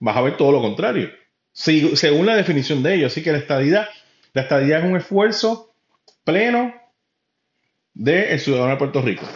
[0.00, 1.10] Vas a ver todo lo contrario.
[1.52, 3.12] según la definición de ellos.
[3.12, 3.88] Así que la estadidad,
[4.32, 5.74] la estadidad es un esfuerzo
[6.24, 6.74] pleno
[7.94, 9.26] del ciudadano de Puerto Rico.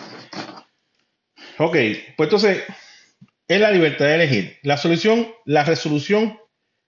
[1.59, 1.77] Ok,
[2.17, 2.63] pues entonces
[3.49, 4.59] es la libertad de elegir.
[4.63, 6.39] La solución, la resolución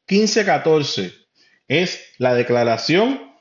[0.09, 1.13] 1514
[1.69, 3.33] es la declaración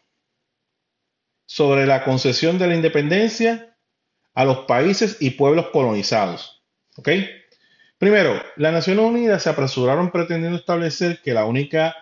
[1.46, 3.78] sobre la concesión de la independencia
[4.34, 6.53] a los países y pueblos colonizados.
[6.98, 7.10] ¿Ok?
[7.98, 11.96] Primero, las Naciones Unidas se apresuraron pretendiendo establecer que la única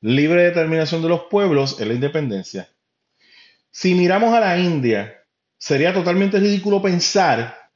[0.00, 2.68] libre determinación de los pueblos es la independencia.
[3.70, 5.24] Si miramos a la India,
[5.58, 7.70] sería totalmente ridículo pensar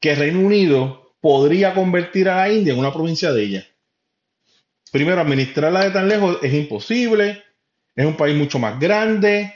[0.00, 3.66] que el Reino Unido podría convertir a la India en una provincia de ella.
[4.92, 7.42] Primero, administrarla de tan lejos es imposible,
[7.94, 9.54] es un país mucho más grande,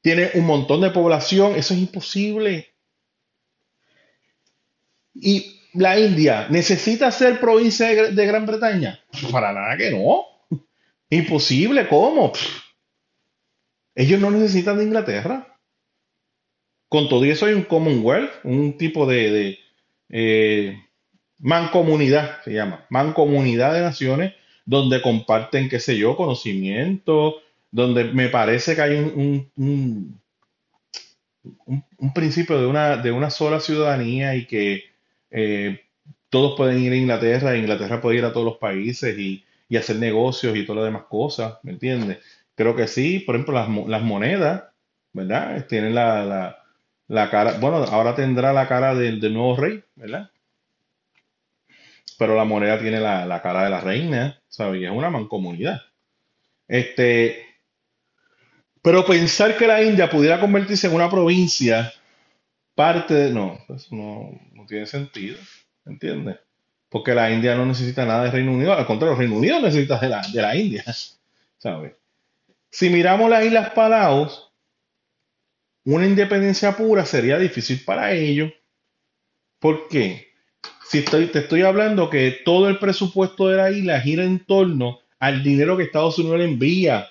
[0.00, 2.71] tiene un montón de población, eso es imposible.
[5.14, 9.00] ¿Y la India necesita ser provincia de, Gran Bretaña?
[9.30, 10.24] Para nada que no.
[11.10, 12.32] Imposible, ¿cómo?
[13.94, 15.58] Ellos no necesitan de Inglaterra.
[16.88, 19.58] Con todo eso hay un Commonwealth, un tipo de,
[20.10, 20.78] eh,
[21.38, 27.36] mancomunidad, se llama, mancomunidad de naciones, donde comparten, qué sé yo, conocimiento,
[27.70, 30.20] donde me parece que hay un, un,
[31.98, 34.91] un principio de una, de una sola ciudadanía y que
[35.32, 35.80] eh,
[36.30, 39.44] todos pueden ir a Inglaterra, Inglaterra puede ir a todos los países y,
[39.76, 42.18] hacer negocios y todas las demás cosas, ¿me entiendes?
[42.54, 43.20] Creo que sí.
[43.20, 44.64] Por ejemplo, las, mo- las monedas,
[45.14, 45.66] ¿verdad?
[45.66, 46.58] Tienen la, la,
[47.08, 50.30] la cara, bueno, ahora tendrá la cara del, nuevo rey, ¿verdad?
[52.18, 54.80] Pero la moneda tiene la, la cara de la reina, ¿sabes?
[54.80, 55.80] Y es una mancomunidad.
[56.68, 57.46] Este,
[58.82, 61.92] pero pensar que la India pudiera convertirse en una provincia,
[62.74, 63.30] parte de...
[63.32, 64.30] No, eso no,
[64.62, 65.36] no tiene sentido,
[65.84, 66.36] ¿entiendes?
[66.88, 70.08] Porque la India no necesita nada de Reino Unido, al contrario, Reino Unido necesita de
[70.08, 70.84] la, de la India,
[71.58, 71.94] ¿sabes?
[72.70, 74.52] Si miramos las Islas Palaos,
[75.84, 78.52] una independencia pura sería difícil para ellos.
[79.58, 80.28] ¿Por qué?
[80.86, 85.00] Si estoy, te estoy hablando que todo el presupuesto de la isla gira en torno
[85.18, 87.08] al dinero que Estados Unidos le envía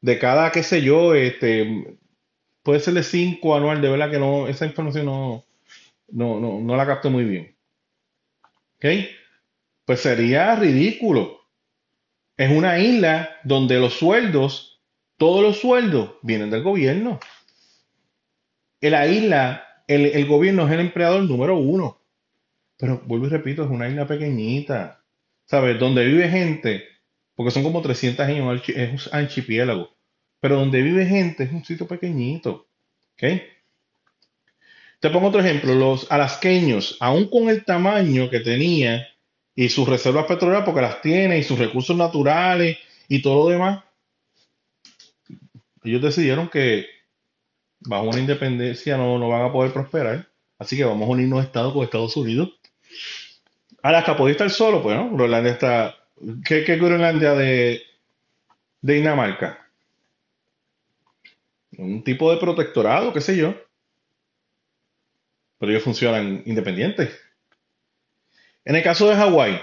[0.00, 1.98] de cada, qué sé yo, este,
[2.62, 5.44] puede ser de 5 anual, de verdad que no, esa información no,
[6.08, 7.56] no, no, no la capto muy bien.
[8.76, 8.86] ¿Ok?
[9.84, 11.40] Pues sería ridículo.
[12.36, 14.80] Es una isla donde los sueldos,
[15.16, 17.20] todos los sueldos vienen del gobierno.
[18.80, 22.00] En la isla, el, el gobierno es el empleador número uno.
[22.76, 25.04] Pero vuelvo y repito, es una isla pequeñita.
[25.44, 25.78] ¿Sabes?
[25.78, 26.84] Donde vive gente,
[27.34, 29.90] porque son como 300 años, es un archipiélago.
[30.40, 32.66] Pero donde vive gente es un sitio pequeñito.
[33.12, 33.22] ¿Ok?
[35.02, 35.74] Te pongo otro ejemplo.
[35.74, 39.08] Los alasqueños, aún con el tamaño que tenía
[39.52, 43.82] y sus reservas petroleras, porque las tiene, y sus recursos naturales y todo lo demás,
[45.82, 46.86] ellos decidieron que
[47.80, 50.28] bajo una independencia no, no van a poder prosperar.
[50.56, 52.50] Así que vamos a unirnos a con Estados Unidos.
[53.82, 55.10] Alaska podía estar solo, pues, ¿no?
[55.10, 55.96] Groenlandia está.
[56.44, 57.82] ¿Qué, qué Groenlandia de,
[58.80, 59.68] de Dinamarca?
[61.76, 63.52] Un tipo de protectorado, qué sé yo.
[65.62, 67.08] Pero ellos funcionan independientes.
[68.64, 69.60] En el caso de Hawái,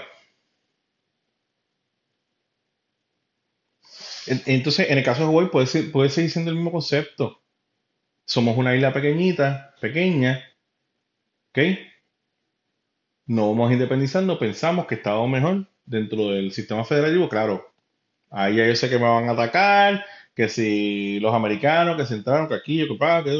[4.26, 7.42] en- entonces, en el caso de Hawái puede, puede seguir siendo el mismo concepto.
[8.26, 10.42] Somos una isla pequeñita, pequeña,
[11.50, 11.58] ¿ok?
[13.26, 17.66] No vamos independizando, pensamos que estábamos mejor dentro del sistema federativo, claro.
[18.30, 20.04] Ahí yo sé que me van a atacar,
[20.40, 23.30] que si los americanos que se entraron, que aquí, que pa, que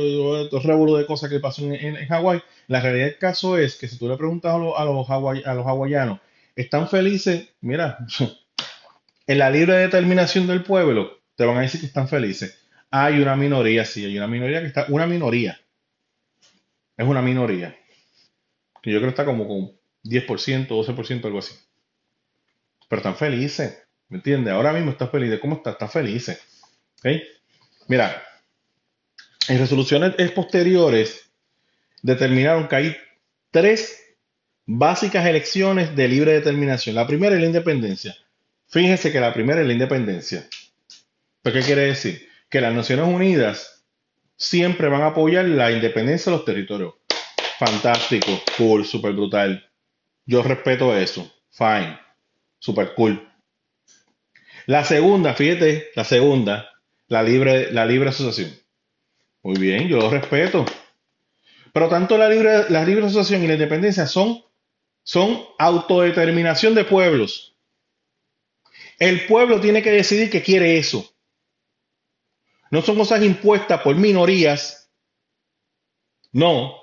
[0.62, 2.42] revuelo de cosas que pasó en, en- Hawái.
[2.68, 6.20] La realidad del caso es que si tú le preguntas a los, a los, hawaianos,
[6.54, 7.48] ¿están felices?
[7.62, 7.98] Mira,
[9.26, 12.58] en la libre determinación del pueblo, te van a decir que están felices.
[12.90, 15.58] Hay una minoría, sí, hay una minoría que está, una minoría,
[16.96, 17.76] es una minoría,
[18.82, 19.72] que yo creo que está como con
[20.04, 21.54] 10%, 12%, algo así.
[22.88, 24.52] Pero están felices, ¿me entiendes?
[24.52, 25.40] Ahora mismo están felices.
[25.40, 25.70] ¿Cómo está?
[25.70, 26.59] Están felices.
[27.00, 27.22] ¿Ok?
[27.88, 28.22] Mira,
[29.48, 31.30] en resoluciones posteriores
[32.02, 32.96] determinaron que hay
[33.50, 34.00] tres
[34.66, 36.94] básicas elecciones de libre determinación.
[36.94, 38.16] La primera es la independencia.
[38.68, 40.48] Fíjense que la primera es la independencia.
[41.42, 42.28] ¿Pero qué quiere decir?
[42.48, 43.84] Que las Naciones Unidas
[44.36, 46.94] siempre van a apoyar la independencia de los territorios.
[47.58, 49.68] Fantástico, cool, super brutal.
[50.24, 51.30] Yo respeto eso.
[51.50, 51.98] Fine,
[52.58, 53.28] super cool.
[54.66, 56.70] La segunda, fíjate, la segunda,
[57.10, 58.56] la libre, la libre asociación.
[59.42, 60.64] Muy bien, yo lo respeto.
[61.72, 64.44] Pero tanto la libre, la libre asociación y la independencia son,
[65.02, 67.56] son autodeterminación de pueblos.
[68.98, 71.12] El pueblo tiene que decidir que quiere eso.
[72.70, 74.88] No son cosas impuestas por minorías.
[76.30, 76.76] No.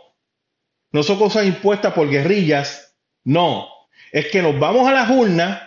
[0.92, 2.98] No son cosas impuestas por guerrillas.
[3.24, 3.70] No.
[4.12, 5.62] Es que nos vamos a las urnas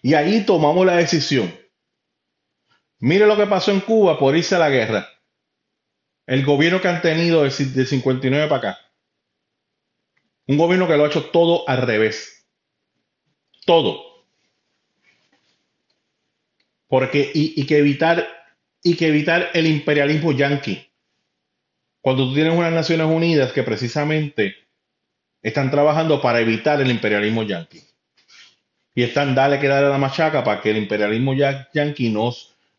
[0.00, 1.61] y ahí tomamos la decisión.
[3.02, 5.08] Mire lo que pasó en Cuba por irse a la guerra.
[6.24, 8.78] El gobierno que han tenido de ci- de 59 para acá.
[10.46, 12.46] Un gobierno que lo ha hecho todo al revés.
[13.66, 14.24] Todo.
[16.86, 18.24] Porque, y, que evitar,
[18.84, 20.86] y que evitar el imperialismo yanqui.
[22.00, 24.54] Cuando tú tienes unas Naciones Unidas que precisamente
[25.42, 27.82] están trabajando para evitar el imperialismo yanqui.
[28.94, 32.32] Y están dale que darle a la machaca para que el imperialismo ya- yanqui no,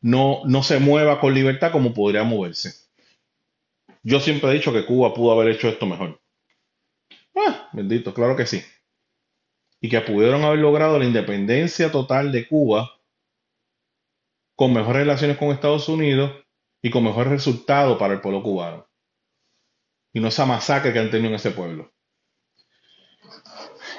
[0.03, 2.73] no, no se mueva con libertad como podría moverse.
[4.03, 6.21] Yo siempre he dicho que Cuba pudo haber hecho esto mejor.
[7.33, 8.61] Ah, bendito, claro que sí.
[9.79, 12.99] Y que pudieron haber logrado la independencia total de Cuba
[14.55, 16.31] con mejores relaciones con Estados Unidos
[16.81, 18.85] y con mejores resultados para el pueblo cubano.
[20.11, 21.91] Y no esa masacre que han tenido en ese pueblo.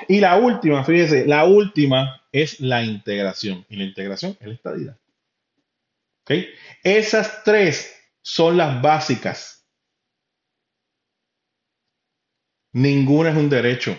[0.07, 3.65] Y la última, fíjese, la última es la integración.
[3.71, 4.99] Y la integración es la estadidad.
[6.25, 6.47] ¿Ok?
[6.83, 9.68] Esas tres son las básicas.
[12.72, 13.99] Ninguna es un derecho.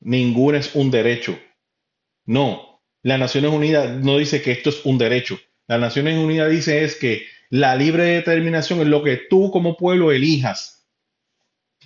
[0.00, 1.38] Ninguna es un derecho.
[2.26, 2.82] No.
[3.02, 5.38] Las Naciones Unidas no dice que esto es un derecho.
[5.66, 10.12] Las Naciones Unidas dice es que la libre determinación es lo que tú como pueblo
[10.12, 10.86] elijas.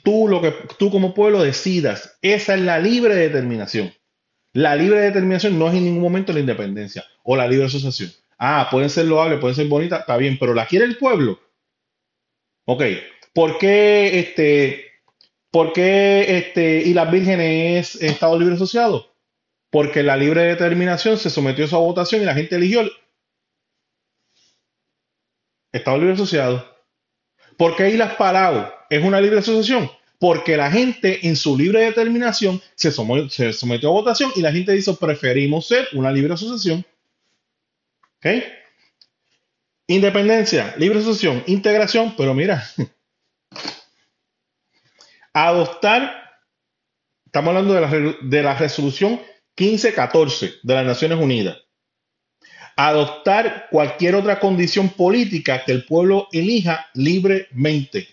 [0.02, 2.18] Tú lo que tú como pueblo decidas.
[2.22, 3.94] Esa es la libre determinación.
[4.52, 8.10] La libre determinación no es en ningún momento la independencia o la libre asociación.
[8.38, 11.38] Ah, pueden ser loables, pueden ser bonitas, está bien, pero la quiere el pueblo.
[12.66, 12.82] Ok,
[13.32, 14.92] ¿por qué este,
[15.50, 19.14] por qué este, y las vírgenes es Estado libre asociado?
[19.70, 22.82] Porque la libre determinación se sometió a esa votación y la gente eligió
[25.72, 26.72] Estado libre asociado.
[27.56, 29.90] ¿Por qué Islas Palau es una libre asociación?
[30.18, 34.96] Porque la gente en su libre determinación se sometió, a votación y la gente dijo
[34.96, 36.84] preferimos ser una libre asociación.
[38.24, 38.44] ¿Ok?
[39.88, 42.64] Independencia, libre asociación, integración, pero mira,
[45.32, 46.38] adoptar,
[47.26, 49.20] estamos hablando de la, de la resolución
[49.56, 51.58] 1514 de las Naciones Unidas
[52.76, 58.08] adoptar cualquier otra condición política que el pueblo elija libremente.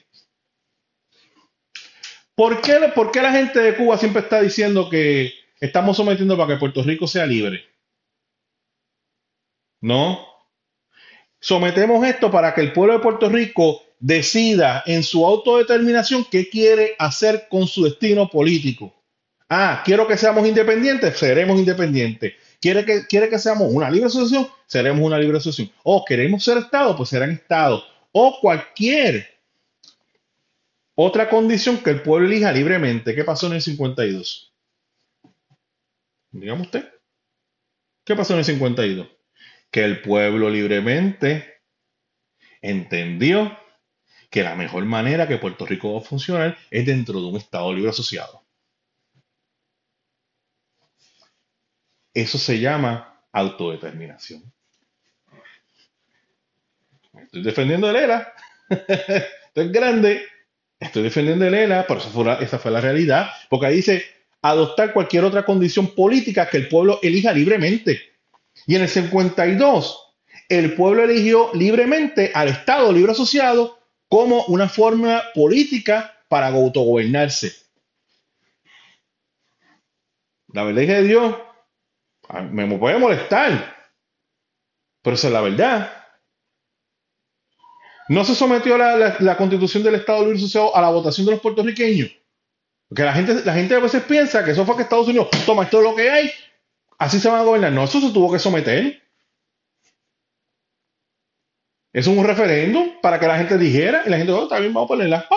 [2.35, 6.53] ¿Por qué, ¿Por qué la gente de Cuba siempre está diciendo que estamos sometiendo para
[6.53, 7.65] que Puerto Rico sea libre?
[9.81, 10.25] No.
[11.39, 16.95] Sometemos esto para que el pueblo de Puerto Rico decida en su autodeterminación qué quiere
[16.99, 18.93] hacer con su destino político.
[19.47, 22.33] Ah, quiero que seamos independientes, seremos independientes.
[22.61, 24.47] ¿Quiere que, quiere que seamos una libre asociación?
[24.67, 25.73] Seremos una libre asociación.
[25.83, 27.83] O queremos ser Estado, pues serán Estado.
[28.11, 29.27] O cualquier
[30.93, 33.15] otra condición que el pueblo elija libremente.
[33.15, 34.53] ¿Qué pasó en el 52?
[36.31, 36.89] Dígame usted.
[38.03, 39.07] ¿Qué pasó en el 52?
[39.71, 41.61] Que el pueblo libremente
[42.61, 43.57] entendió
[44.29, 47.73] que la mejor manera que Puerto Rico va a funcionar es dentro de un Estado
[47.73, 48.43] libre asociado.
[52.13, 54.51] Eso se llama autodeterminación.
[57.13, 58.33] Estoy defendiendo el ELA.
[58.69, 60.25] Esto es grande.
[60.79, 61.99] Estoy defendiendo el ELA, pero
[62.39, 63.29] esa fue la realidad.
[63.49, 64.03] Porque ahí dice
[64.41, 68.08] adoptar cualquier otra condición política que el pueblo elija libremente.
[68.69, 70.13] Y en el 52,
[70.47, 77.51] el pueblo eligió libremente al Estado libre asociado como una forma política para autogobernarse.
[80.53, 81.35] La verdad es que Dios
[82.51, 83.75] me puede molestar,
[85.01, 85.91] pero esa es la verdad.
[88.07, 92.11] No se sometió la, constitución del Estado Libre Asociado a la votación de los puertorriqueños.
[92.87, 95.63] Porque la gente, la gente a veces piensa que eso fue que Estados Unidos toma
[95.63, 96.31] esto lo que hay,
[96.99, 97.71] así se van a gobernar.
[97.71, 99.01] No, eso se tuvo que someter.
[101.91, 104.87] Es un referéndum para que la gente dijera y la gente, oh, está bien, vamos
[104.87, 105.27] a ponerla.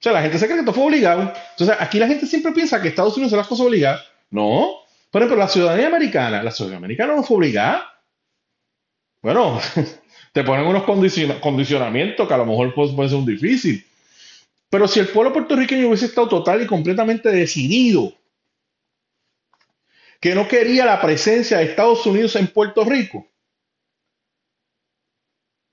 [0.00, 1.32] O sea, la gente se cree que esto fue obligado.
[1.52, 4.04] Entonces, aquí la gente siempre piensa que Estados Unidos hace las cosas obligadas.
[4.30, 4.76] No.
[5.10, 7.86] Por ejemplo, la ciudadanía americana, la ciudadanía americana no fue obligada.
[9.22, 9.58] Bueno,
[10.32, 13.84] te ponen unos condicionamientos que a lo mejor puede, puede ser un difícil.
[14.70, 18.12] Pero si el pueblo puertorriqueño hubiese estado total y completamente decidido
[20.20, 23.26] que no quería la presencia de Estados Unidos en Puerto Rico,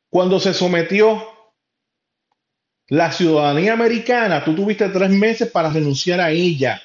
[0.09, 1.21] cuando se sometió
[2.87, 6.81] la ciudadanía americana, tú tuviste tres meses para renunciar a ella.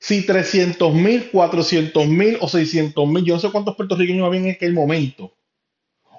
[0.00, 4.50] Si 300 mil, 400 mil o 600 mil, yo no sé cuántos puertorriqueños había en
[4.50, 5.36] aquel momento,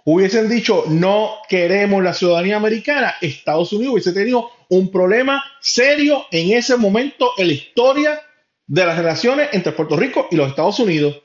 [0.06, 6.54] hubiesen dicho no queremos la ciudadanía americana, Estados Unidos hubiese tenido un problema serio en
[6.54, 8.22] ese momento en la historia
[8.68, 11.24] de las relaciones entre Puerto Rico y los Estados Unidos.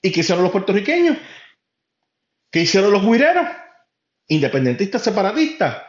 [0.00, 1.16] ¿Y qué hicieron los puertorriqueños?
[2.50, 3.46] ¿Qué hicieron los guireros?
[4.28, 5.82] Independentistas separatistas.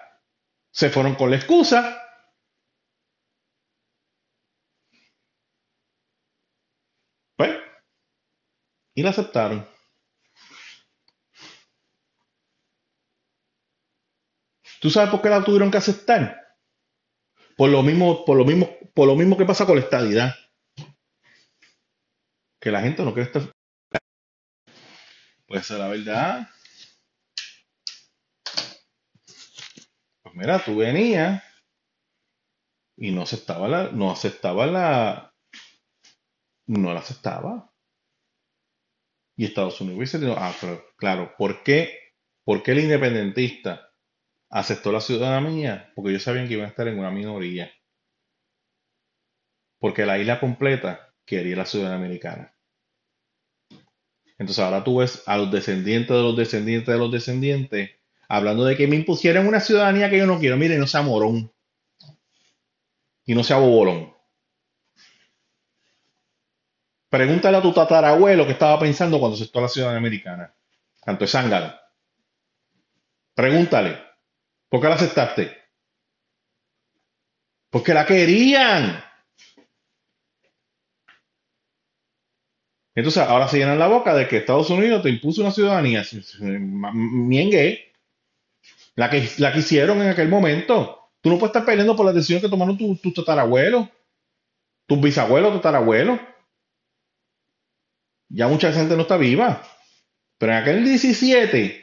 [0.71, 2.03] Se fueron con la excusa
[8.95, 9.67] Y la aceptaron.
[14.79, 16.42] ¿Tú sabes por qué la tuvieron que aceptar?
[17.55, 20.33] Por lo mismo, por lo mismo, por lo mismo que pasa con la estadidad.
[22.59, 23.43] Que la gente no quiere estar.
[25.45, 26.49] Puede ser la verdad.
[30.23, 31.43] Pues mira, tú venías
[32.97, 35.33] y no aceptaba la, no aceptaba la,
[36.67, 37.71] no la aceptaba.
[39.35, 42.13] Y Estados Unidos hubiese ah, pero claro, ¿por qué,
[42.45, 43.92] ¿por qué el independentista
[44.53, 45.91] aceptó la ciudadanía?
[45.95, 47.71] Porque ellos sabían que iban a estar en una minoría.
[49.79, 52.53] Porque la isla completa quería la ciudadanía americana.
[54.37, 57.91] Entonces ahora tú ves a los descendientes de los descendientes de los descendientes
[58.27, 60.55] hablando de que me impusieran una ciudadanía que yo no quiero.
[60.55, 61.51] Mire, no sea morón.
[63.25, 64.13] Y no sea bobolón.
[67.09, 70.53] Pregúntale a tu tatarabuelo qué estaba pensando cuando aceptó la ciudadanía americana.
[71.03, 71.73] Tanto es zángano.
[73.33, 74.12] Pregúntale.
[74.73, 75.55] ¿Por qué la aceptaste?
[77.69, 79.03] Porque la querían.
[82.95, 86.03] Entonces ahora se llenan la boca de que Estados Unidos te impuso una ciudadanía.
[86.41, 87.93] Miengue.
[88.95, 91.11] La que, la que hicieron en aquel momento.
[91.21, 93.89] Tú no puedes estar peleando por la decisión que tomaron tus tu tatarabuelos,
[94.87, 96.19] tus bisabuelos, tatarabuelos.
[98.27, 99.61] Ya mucha gente no está viva.
[100.39, 101.82] Pero en aquel 17,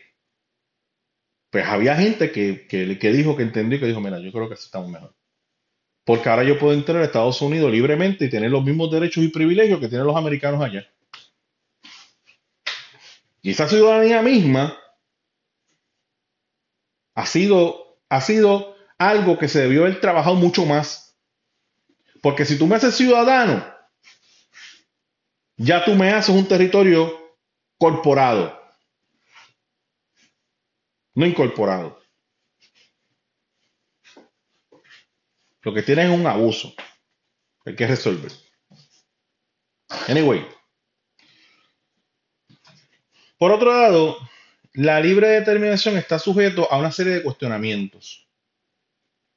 [1.51, 4.55] pues había gente que, que, dijo, que entendió y que dijo, mira, yo creo que
[4.55, 5.15] así estamos mejor.
[6.05, 9.29] Porque ahora yo puedo entrar a Estados Unidos libremente y tener los mismos derechos y
[9.29, 10.89] privilegios que tienen los americanos allá.
[13.43, 14.79] Y esa ciudadanía misma
[17.15, 21.17] ha sido, ha sido algo que se debió haber trabajado mucho más.
[22.23, 23.65] Porque si tú me haces ciudadano,
[25.57, 27.19] ya tú me haces un territorio
[27.79, 28.60] corporado,
[31.21, 32.01] no incorporado.
[35.63, 36.75] Lo que tienes es un abuso.
[37.67, 38.33] Hay que resolver.
[40.09, 40.47] Anyway.
[43.37, 44.17] Por otro lado,
[44.73, 48.27] la libre determinación está sujeto a una serie de cuestionamientos.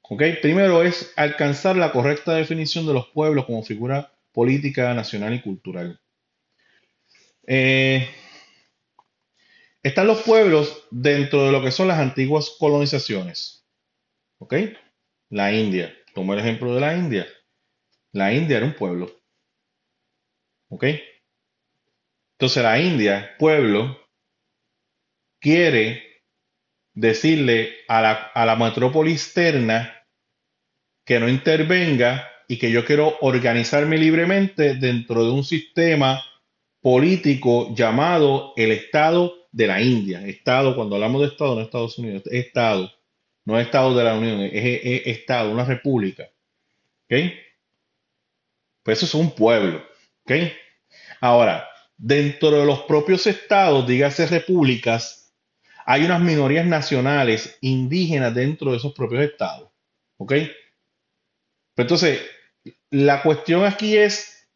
[0.00, 0.22] ¿Ok?
[0.40, 6.00] Primero es alcanzar la correcta definición de los pueblos como figura política, nacional y cultural.
[7.46, 8.08] Eh,
[9.84, 13.68] están los pueblos dentro de lo que son las antiguas colonizaciones.
[14.38, 14.54] ¿Ok?
[15.28, 15.94] La India.
[16.14, 17.26] Tomo el ejemplo de la India.
[18.12, 19.12] La India era un pueblo.
[20.70, 20.86] ¿Ok?
[22.32, 24.00] Entonces la India, pueblo,
[25.38, 26.02] quiere
[26.94, 30.06] decirle a la, a la metrópoli externa
[31.04, 36.22] que no intervenga y que yo quiero organizarme libremente dentro de un sistema
[36.80, 40.26] político llamado el Estado de la India.
[40.26, 42.90] Estado, cuando hablamos de Estado, no Estados Unidos, Estado
[43.44, 46.24] no es Estado de la Unión, es, Estado, una república.
[47.04, 47.14] ¿Ok?
[48.82, 49.84] Pues eso es un pueblo.
[50.22, 50.32] ¿Ok?
[51.20, 55.34] Ahora, dentro de los propios estados, dígase repúblicas,
[55.86, 59.70] hay unas minorías nacionales indígenas dentro de esos propios estados.
[60.16, 60.32] ¿Ok?
[61.74, 62.20] Pues entonces,
[62.90, 64.48] la cuestión aquí es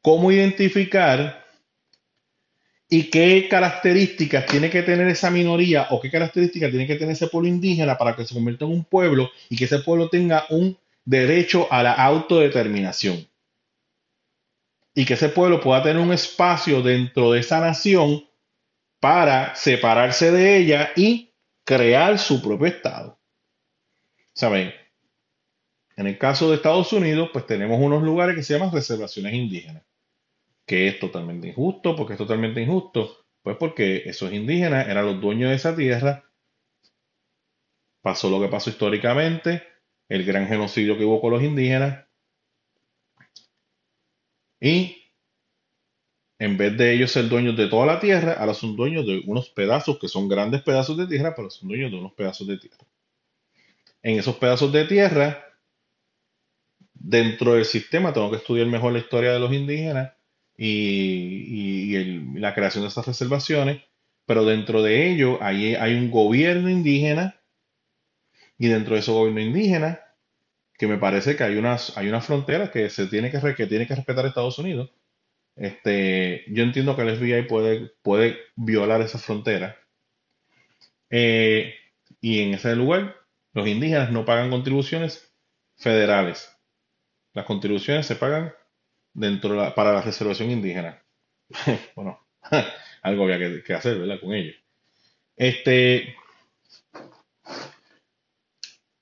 [0.00, 1.39] cómo identificar
[2.92, 7.28] ¿Y qué características tiene que tener esa minoría o qué características tiene que tener ese
[7.28, 10.76] pueblo indígena para que se convierta en un pueblo y que ese pueblo tenga un
[11.04, 13.28] derecho a la autodeterminación?
[14.92, 18.24] Y que ese pueblo pueda tener un espacio dentro de esa nación
[18.98, 21.32] para separarse de ella y
[21.62, 23.20] crear su propio Estado.
[24.32, 24.74] ¿Saben?
[25.96, 29.84] En el caso de Estados Unidos, pues tenemos unos lugares que se llaman reservaciones indígenas
[30.70, 31.96] que es totalmente injusto.
[31.96, 33.26] porque es totalmente injusto?
[33.42, 36.30] Pues porque esos indígenas eran los dueños de esa tierra.
[38.00, 39.64] Pasó lo que pasó históricamente,
[40.08, 42.06] el gran genocidio que hubo con los indígenas.
[44.60, 44.96] Y
[46.38, 49.50] en vez de ellos ser dueños de toda la tierra, ahora son dueños de unos
[49.50, 52.86] pedazos que son grandes pedazos de tierra, pero son dueños de unos pedazos de tierra.
[54.02, 55.44] En esos pedazos de tierra,
[56.94, 60.12] dentro del sistema, tengo que estudiar mejor la historia de los indígenas
[60.62, 63.82] y, la creación de estas reservaciones,
[64.26, 67.40] pero dentro de ello hay, hay un gobierno indígena
[68.58, 70.00] y dentro de ese gobierno indígena,
[70.76, 73.86] que me parece que hay unas, hay unas fronteras que se tiene que, que tiene
[73.86, 74.90] que respetar Estados Unidos.
[75.56, 79.76] Este, yo entiendo que el FBI puede, puede violar esa frontera.
[81.10, 81.74] Eh,
[82.20, 83.16] y en ese lugar,
[83.52, 85.34] los indígenas no pagan contribuciones
[85.76, 86.54] federales.
[87.32, 88.52] Las contribuciones se pagan
[89.20, 91.02] dentro para la reservación indígena.
[91.94, 92.26] bueno,
[93.02, 94.18] algo había que, hacer, ¿verdad?
[94.20, 94.56] Con ellos.
[95.36, 96.16] Este,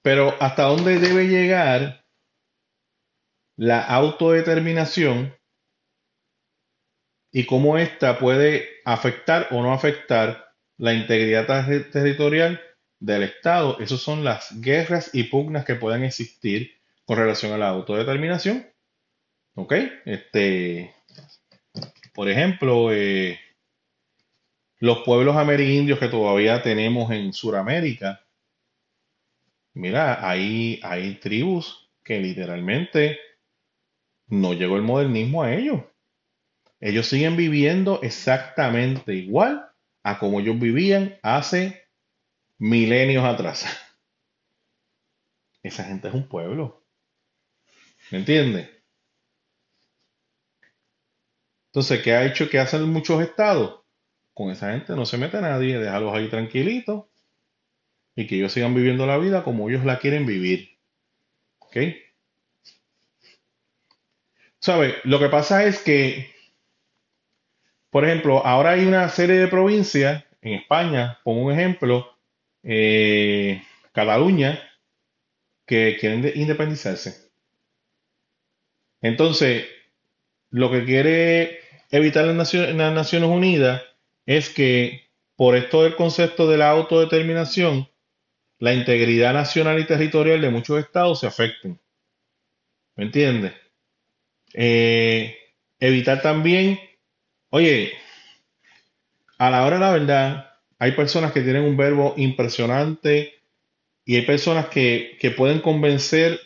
[0.03, 2.05] pero hasta dónde debe llegar
[3.57, 5.35] la autodeterminación
[7.33, 11.47] y cómo ésta puede afectar o no afectar la integridad
[11.91, 12.61] territorial
[13.01, 13.79] del Estado.
[13.81, 18.67] Esas son las guerras y pugnas que puedan existir con relación a la autodeterminación
[19.61, 19.75] ¿Ok?
[20.05, 20.95] Este,
[22.15, 23.41] por ejemplo, eh,
[24.79, 28.25] los pueblos amerindios que todavía tenemos en Sudamérica,
[29.75, 33.19] mira, hay, hay tribus que literalmente
[34.29, 35.83] no llegó el modernismo a ellos.
[36.79, 39.69] Ellos siguen viviendo exactamente igual
[40.05, 41.83] a como ellos vivían hace
[42.59, 43.67] milenios atrás.
[45.65, 46.87] Esa gente es un pueblo.
[48.13, 48.78] ¿Me entiendes?
[51.79, 52.51] Entonces, ¿qué ha hecho?
[52.51, 53.83] ¿Qué hacen muchos estados?
[54.35, 57.05] Con esa gente no se mete nadie, déjalos ahí tranquilitos
[58.17, 60.77] y que ellos sigan viviendo la vida como ellos la quieren vivir.
[61.61, 61.77] ¿Ok?
[64.59, 64.97] ¿Sabe?
[65.05, 66.35] Lo que pasa es que,
[67.91, 72.13] por ejemplo, ahora hay una serie de provincias en España, pongo un ejemplo,
[72.65, 73.63] eh,
[73.93, 74.59] Cataluña,
[75.65, 77.31] que quieren independizarse.
[79.01, 79.65] Entonces,
[80.51, 83.83] lo que quiere evitar las Naciones, las Naciones Unidas
[84.27, 87.89] es que por esto del concepto de la autodeterminación,
[88.59, 91.81] la integridad nacional y territorial de muchos estados se afecten.
[92.97, 93.53] ¿Me entiendes?
[94.53, 95.37] Eh,
[95.79, 96.81] evitar también,
[97.51, 97.93] oye,
[99.39, 103.35] a la hora de la verdad, hay personas que tienen un verbo impresionante
[104.05, 106.41] y hay personas que, que pueden convencer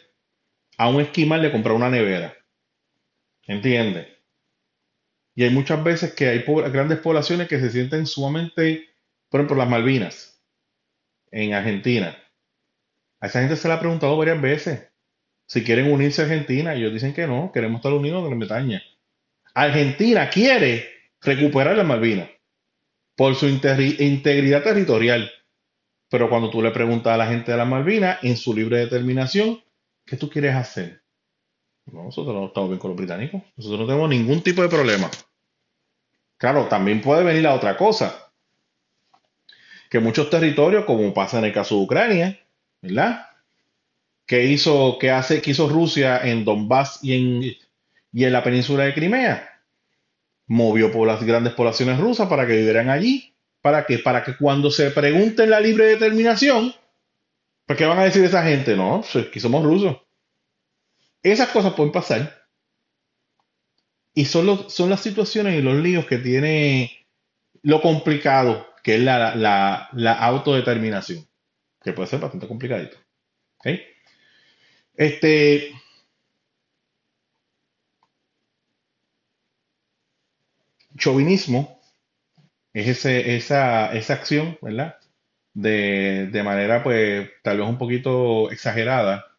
[0.76, 2.36] a un esquimal de comprar una nevera.
[3.46, 4.08] ¿Entiendes?
[5.34, 8.88] Y hay muchas veces que hay grandes poblaciones que se sienten sumamente,
[9.28, 10.42] por ejemplo, las Malvinas,
[11.30, 12.16] en Argentina.
[13.20, 14.88] A esa gente se le ha preguntado varias veces
[15.46, 16.74] si quieren unirse a Argentina.
[16.74, 18.82] Y ellos dicen que no, queremos estar unidos con Gran Bretaña.
[19.54, 20.88] Argentina quiere
[21.20, 22.28] recuperar las Malvinas
[23.16, 25.30] por su integridad territorial.
[26.08, 29.62] Pero cuando tú le preguntas a la gente de las Malvinas, en su libre determinación,
[30.04, 31.01] ¿qué tú quieres hacer?
[31.90, 33.42] Nosotros no estamos bien con los británicos.
[33.56, 35.10] Nosotros no tenemos ningún tipo de problema.
[36.36, 38.30] Claro, también puede venir la otra cosa.
[39.90, 42.40] Que muchos territorios, como pasa en el caso de Ucrania,
[42.80, 43.26] ¿verdad?
[44.26, 47.56] Que hizo, que hace, que hizo Rusia en Donbass y en,
[48.12, 49.60] y en la península de Crimea.
[50.46, 53.34] Movió por las grandes poblaciones rusas para que vivieran allí.
[53.60, 56.74] ¿Para que Para que cuando se pregunten la libre determinación,
[57.66, 58.76] ¿pues qué van a decir esa gente?
[58.76, 59.98] No, que somos rusos.
[61.22, 62.46] Esas cosas pueden pasar.
[64.14, 67.06] Y son, son las situaciones y los líos que tiene
[67.62, 69.88] lo complicado, que es la,
[70.20, 71.26] autodeterminación,
[71.82, 72.96] que puede ser bastante complicadito.
[74.96, 75.72] Este.
[80.96, 81.80] Chauvinismo
[82.74, 84.98] es ese, esa, esa acción, ¿verdad?
[85.54, 89.31] De, de manera, pues, tal vez un poquito exagerada,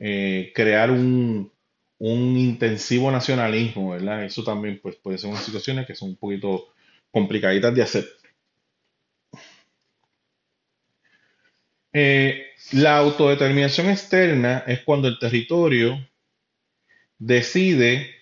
[0.00, 1.52] eh, crear un,
[2.00, 4.24] intensivo nacionalismo, ¿verdad?
[4.24, 6.68] Eso también pues, puede ser unas situaciones que son un poquito
[7.10, 8.08] complicaditas de hacer.
[11.92, 15.98] Eh, la autodeterminación externa es cuando el territorio
[17.18, 18.14] decide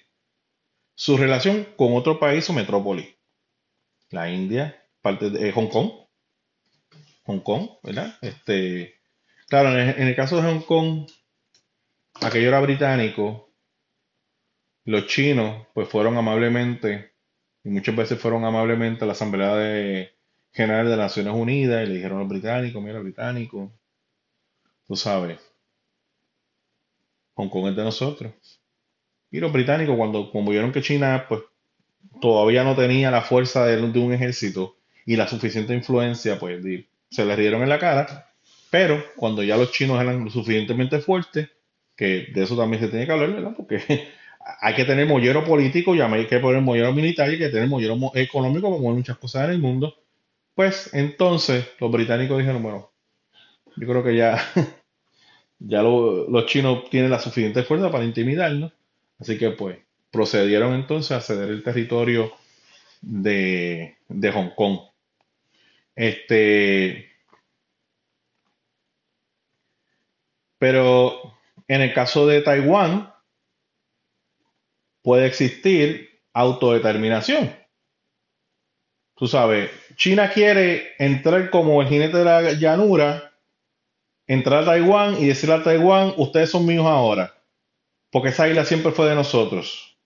[0.94, 3.14] su relación con otro país o metrópoli.
[4.10, 5.90] La India, parte de Hong Kong.
[7.24, 8.16] Hong Kong, ¿verdad?
[8.22, 8.94] Este,
[9.48, 11.06] claro, en el caso de Hong Kong,
[12.22, 13.50] aquello era británico,
[14.84, 17.12] los chinos pues fueron amablemente,
[17.64, 20.16] y muchas veces fueron amablemente a la Asamblea de,
[20.56, 23.70] General de Naciones Unidas y le dijeron a los británicos, mira británico,
[24.86, 25.38] tú sabes,
[27.34, 28.32] Hong Kong es de nosotros.
[29.30, 31.42] Y los británicos cuando como vieron que China pues
[32.22, 36.64] todavía no tenía la fuerza de, de un ejército y la suficiente influencia, pues
[37.10, 38.32] se les rieron en la cara.
[38.70, 41.50] Pero cuando ya los chinos eran lo suficientemente fuertes,
[41.96, 43.54] que de eso también se tiene que hablar, ¿verdad?
[43.56, 43.80] Porque
[44.60, 47.68] hay que tener mollero político y hay que poner mollero militar y hay que tener
[47.68, 49.94] mollero económico como en muchas cosas en el mundo.
[50.54, 52.90] Pues entonces los británicos dijeron, bueno,
[53.76, 54.38] yo creo que ya,
[55.58, 58.72] ya los chinos tienen la suficiente fuerza para intimidarnos.
[59.18, 59.78] Así que pues
[60.10, 62.32] procedieron entonces a ceder el territorio
[63.02, 64.78] de, de Hong Kong.
[65.96, 67.10] Este,
[70.58, 71.35] pero
[71.68, 73.12] en el caso de Taiwán,
[75.02, 77.54] puede existir autodeterminación.
[79.14, 83.32] Tú sabes, China quiere entrar como el jinete de la llanura,
[84.26, 87.34] entrar a Taiwán y decirle a Taiwán, ustedes son míos ahora,
[88.10, 89.96] porque esa isla siempre fue de nosotros.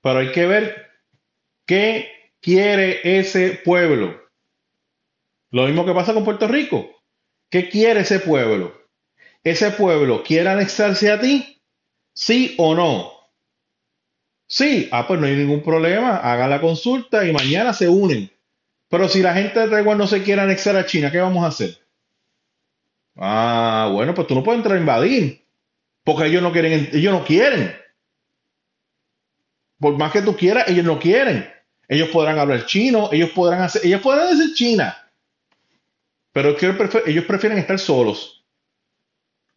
[0.00, 0.86] Pero hay que ver
[1.64, 4.20] qué quiere ese pueblo.
[5.50, 6.90] Lo mismo que pasa con Puerto Rico.
[7.50, 8.85] ¿Qué quiere ese pueblo?
[9.50, 11.60] Ese pueblo quiere anexarse a ti?
[12.12, 13.12] ¿Sí o no?
[14.48, 18.30] Sí, ah, pues no hay ningún problema, haga la consulta y mañana se unen.
[18.88, 21.48] Pero si la gente de Taiwán no se quiere anexar a China, ¿qué vamos a
[21.48, 21.78] hacer?
[23.16, 25.44] Ah, bueno, pues tú no puedes entrar a invadir,
[26.02, 27.74] porque ellos no quieren, ellos no quieren.
[29.78, 31.48] Por más que tú quieras, ellos no quieren.
[31.88, 34.96] Ellos podrán hablar chino, ellos podrán hacer, ellos podrán decir China,
[36.32, 36.56] pero
[37.06, 38.35] ellos prefieren estar solos.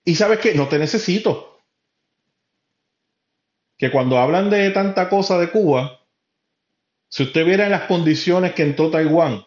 [0.04, 1.46] Y sabes que no te necesito.
[3.78, 6.02] que cuando hablan de tanta cosa de Cuba,
[7.08, 9.46] si usted viera en las condiciones que entró Taiwán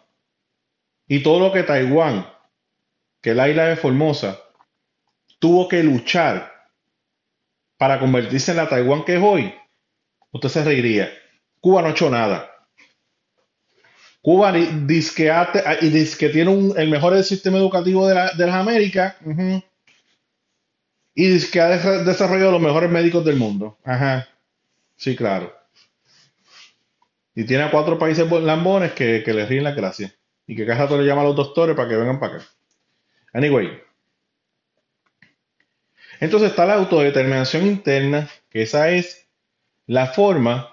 [1.07, 2.27] y todo lo que Taiwán,
[3.21, 4.41] que la isla de Formosa,
[5.39, 6.51] tuvo que luchar
[7.77, 9.55] para convertirse en la Taiwán que es hoy,
[10.31, 11.13] usted se reiría.
[11.61, 12.49] Cuba no ha hecho nada.
[14.23, 19.17] Cuba dice que, y dice que tiene el mejor sistema educativo de, las Américas.
[21.15, 23.79] Y dice que ha desarrollado los mejores médicos del mundo.
[23.85, 24.29] Ajá.
[24.97, 25.55] Sí, claro.
[27.35, 30.15] Y tiene a cuatro países lambones que, que le ríen la gracia.
[30.47, 32.47] Y que cada rato le llama a los doctores para que vengan para acá.
[33.33, 33.83] Anyway.
[36.21, 39.29] Entonces está la autodeterminación interna, que esa es
[39.87, 40.73] la forma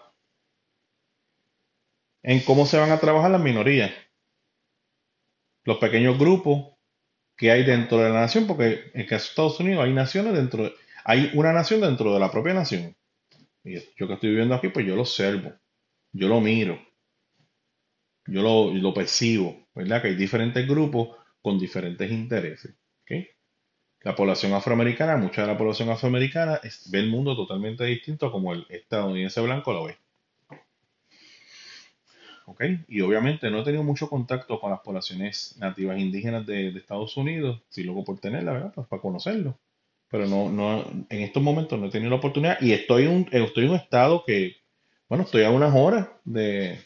[2.21, 3.91] en cómo se van a trabajar las minorías,
[5.63, 6.75] los pequeños grupos
[7.39, 10.73] que hay dentro de la nación, porque en caso de Estados Unidos hay naciones dentro,
[11.05, 12.97] hay una nación dentro de la propia nación.
[13.63, 15.53] Y yo que estoy viviendo aquí, pues yo lo observo,
[16.11, 16.77] yo lo miro,
[18.27, 18.41] yo
[18.73, 20.01] lo, percibo, ¿verdad?
[20.01, 22.75] Que hay diferentes grupos con diferentes intereses.
[24.01, 26.59] La población afroamericana, mucha de la población afroamericana
[26.89, 29.97] ve el mundo totalmente distinto como el estadounidense blanco lo ve.
[32.87, 37.61] Y obviamente no he tenido mucho contacto con las poblaciones nativas indígenas de, Estados Unidos,
[37.69, 38.71] si luego por tenerla, ¿verdad?
[38.73, 39.57] Pues para conocerlo.
[40.09, 43.29] Pero no, no, en estos momentos no he tenido la oportunidad y estoy en un,
[43.31, 44.57] estoy en un estado que,
[45.07, 46.79] bueno, estoy a unas horas de,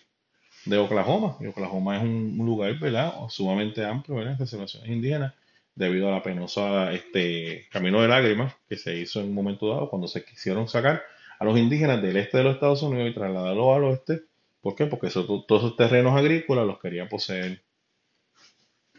[0.78, 1.38] Oklahoma.
[1.40, 3.14] Y Oklahoma es un, lugar, ¿verdad?
[3.30, 4.38] Sumamente amplio, ¿verdad?
[4.40, 5.34] Reservaciones indígenas
[5.76, 9.90] debido a la penosa este, camino de lágrimas que se hizo en un momento dado
[9.90, 11.02] cuando se quisieron sacar
[11.40, 14.24] a los indígenas del este de los Estados Unidos y trasladarlos al oeste
[14.64, 14.86] ¿Por qué?
[14.86, 17.66] Porque todos esos terrenos agrícolas los quería poseer.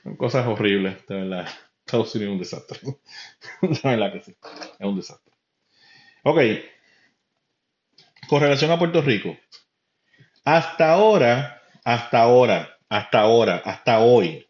[0.03, 1.49] Son cosas horribles, de verdad.
[1.87, 2.81] Estados Unidos es un desastre.
[3.63, 4.37] de verdad que sí.
[4.79, 5.33] Es un desastre.
[6.23, 6.39] Ok.
[8.29, 9.39] Con relación a Puerto Rico.
[10.45, 14.47] Hasta ahora, hasta ahora, hasta ahora, hasta hoy.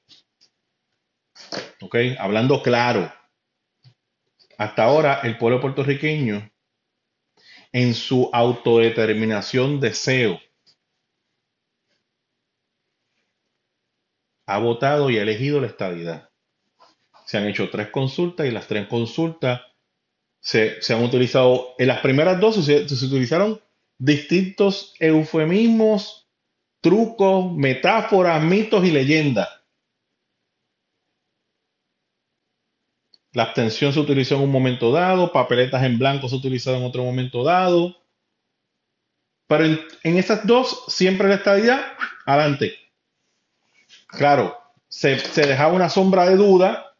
[1.81, 1.95] Ok.
[2.19, 3.13] Hablando claro.
[4.59, 6.51] Hasta ahora, el pueblo puertorriqueño,
[7.71, 10.41] en su autodeterminación, deseo
[14.47, 16.31] ha votado y ha elegido la estadidad.
[17.27, 19.63] Se han hecho tres consultas y las tres consultas
[20.41, 23.61] se, han utilizado, en las primeras dos se, utilizaron
[23.97, 26.29] distintos eufemismos,
[26.83, 29.49] trucos, metáforas, mitos y leyendas.
[33.33, 37.03] La abstención se utilizó en un momento dado, papeletas en blanco se utilizaron en otro
[37.03, 37.97] momento dado.
[39.49, 41.85] Pero en, en esas dos, siempre la estadidad,
[42.27, 42.84] adelante.
[44.17, 44.57] Claro,
[44.89, 46.97] se, dejaba una sombra de duda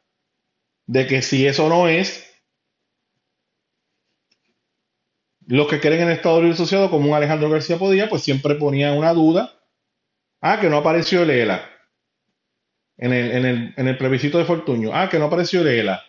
[0.87, 2.31] de que si eso no es,
[5.47, 8.55] los que creen en el Estado Libre Asociado, como un Alejandro García Podía, pues siempre
[8.55, 9.61] ponían una duda.
[10.41, 11.71] Ah, que no apareció Lela
[12.97, 14.91] en el, en el, en el plebiscito de Fortuño.
[14.93, 16.03] Ah, que no apareció Lela.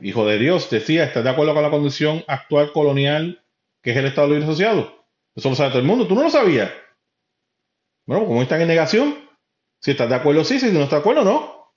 [0.00, 3.42] Hijo de Dios, decía, ¿estás de acuerdo con la condición actual colonial
[3.82, 5.06] que es el Estado Libre Asociado?
[5.34, 6.06] Eso lo sabe todo el mundo.
[6.06, 6.70] ¿Tú no lo sabías?
[8.06, 9.28] Bueno, como están en negación,
[9.80, 11.74] si estás de acuerdo, sí, si no estás de acuerdo, no.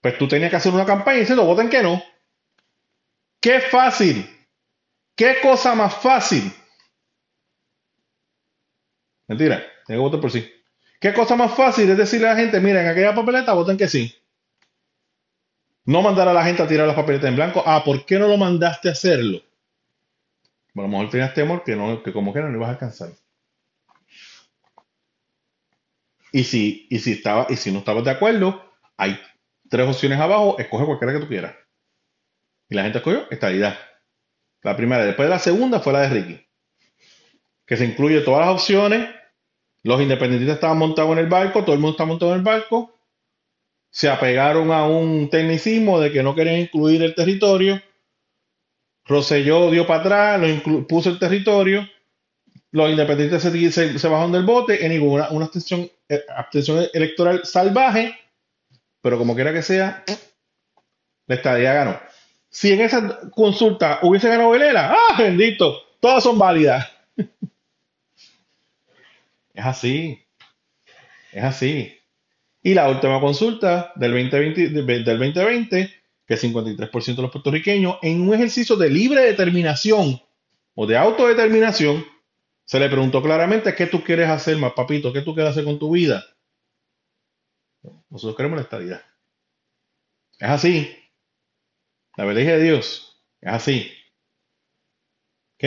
[0.00, 2.02] Pues tú tenías que hacer una campaña y decirlo, voten que no.
[3.40, 4.28] Qué fácil.
[5.16, 6.52] Qué cosa más fácil.
[9.26, 10.50] Mentira, tengo que votar por sí.
[11.00, 13.88] Qué cosa más fácil es decirle a la gente, miren, en aquella papeleta voten que
[13.88, 14.14] sí.
[15.84, 17.62] No mandar a la gente a tirar las papeletas en blanco.
[17.64, 19.40] Ah, ¿por qué no lo mandaste a hacerlo?
[20.74, 23.10] Bueno, a lo mejor tenías temor que, no, que como que no ibas a alcanzar.
[26.32, 28.62] Y si, y si, estaba, y si no estabas de acuerdo,
[28.96, 29.18] hay
[29.68, 31.54] tres opciones abajo, escoge cualquiera que tú quieras.
[32.68, 33.78] Y la gente escogió estadidad.
[34.62, 36.46] La primera, después de la segunda fue la de Ricky.
[37.66, 39.08] Que se incluye todas las opciones.
[39.82, 42.94] Los independentistas estaban montados en el barco, todo el mundo está montado en el barco.
[43.90, 47.80] Se apegaron a un tecnicismo de que no querían incluir el territorio.
[49.04, 51.88] Roselló dio para atrás, lo puso el territorio
[52.72, 55.90] los independientes se, se, bajaron del bote en ninguna una abstención, eh,
[56.34, 58.18] abstención electoral salvaje,
[59.00, 60.04] pero como quiera que sea,
[61.26, 62.00] la estadía ganó.
[62.48, 65.80] Si en esa consulta hubiese ganado Velela, ¡ah, bendito!
[66.00, 66.88] Todas son válidas.
[69.54, 70.24] es así.
[71.32, 71.96] Es así.
[72.62, 76.00] Y la última consulta del 2020, del 2020
[76.30, 80.22] que 53% de los puertorriqueños, en un ejercicio de libre determinación
[80.76, 82.06] o de autodeterminación,
[82.70, 85.12] se le preguntó claramente, ¿qué tú quieres hacer, más papito?
[85.12, 86.24] ¿Qué tú quieres hacer con tu vida?
[88.08, 89.02] Nosotros queremos la estabilidad.
[90.38, 90.96] Es así.
[92.16, 93.20] La verdad de Dios.
[93.40, 93.92] Es así.
[95.56, 95.64] ¿Ok?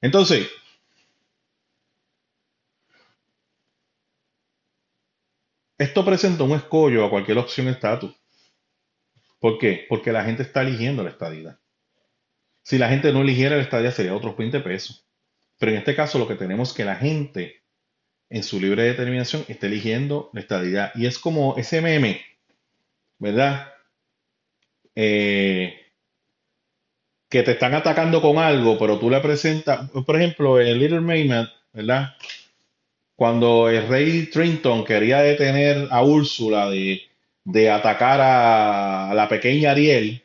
[0.00, 0.48] Entonces,
[5.76, 8.14] esto presenta un escollo a cualquier opción estatus.
[9.38, 9.84] ¿Por qué?
[9.90, 11.60] Porque la gente está eligiendo la estadía.
[12.62, 15.05] Si la gente no eligiera la estadía sería otros 20 pesos.
[15.58, 17.62] Pero en este caso lo que tenemos es que la gente
[18.28, 20.92] en su libre determinación está eligiendo la estadidad.
[20.94, 22.20] Y es como ese meme,
[23.18, 23.72] ¿verdad?
[24.94, 25.86] Eh,
[27.28, 31.48] que te están atacando con algo, pero tú le presentas, por ejemplo, el Little Mermaid,
[31.72, 32.14] ¿verdad?
[33.14, 37.02] Cuando el rey Trinton quería detener a Úrsula de,
[37.44, 40.22] de atacar a, la pequeña Ariel,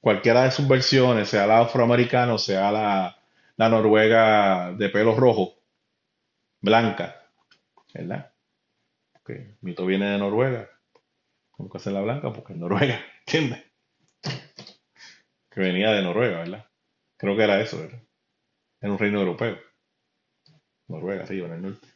[0.00, 3.21] cualquiera de sus versiones, sea la afroamericana o sea la,
[3.62, 5.54] la noruega de pelo rojo,
[6.60, 7.30] blanca,
[7.94, 8.32] ¿verdad?
[9.12, 10.68] Porque mito viene de Noruega.
[11.52, 12.32] ¿Cómo que hace la blanca?
[12.32, 13.62] Porque es Noruega, ¿entiendes?
[15.48, 16.66] Que venía de Noruega, ¿verdad?
[17.16, 18.02] Creo que era eso, ¿verdad?
[18.80, 19.56] En un reino europeo.
[20.88, 21.86] Noruega, sí, en el norte.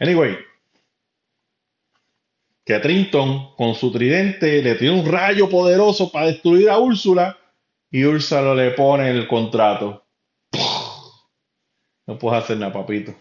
[0.00, 0.36] Anyway,
[2.64, 7.38] que Trinton con su tridente le tiene un rayo poderoso para destruir a Úrsula
[7.88, 10.03] y Úrsula le pone el contrato.
[12.06, 13.14] No puedes hacer nada, papito.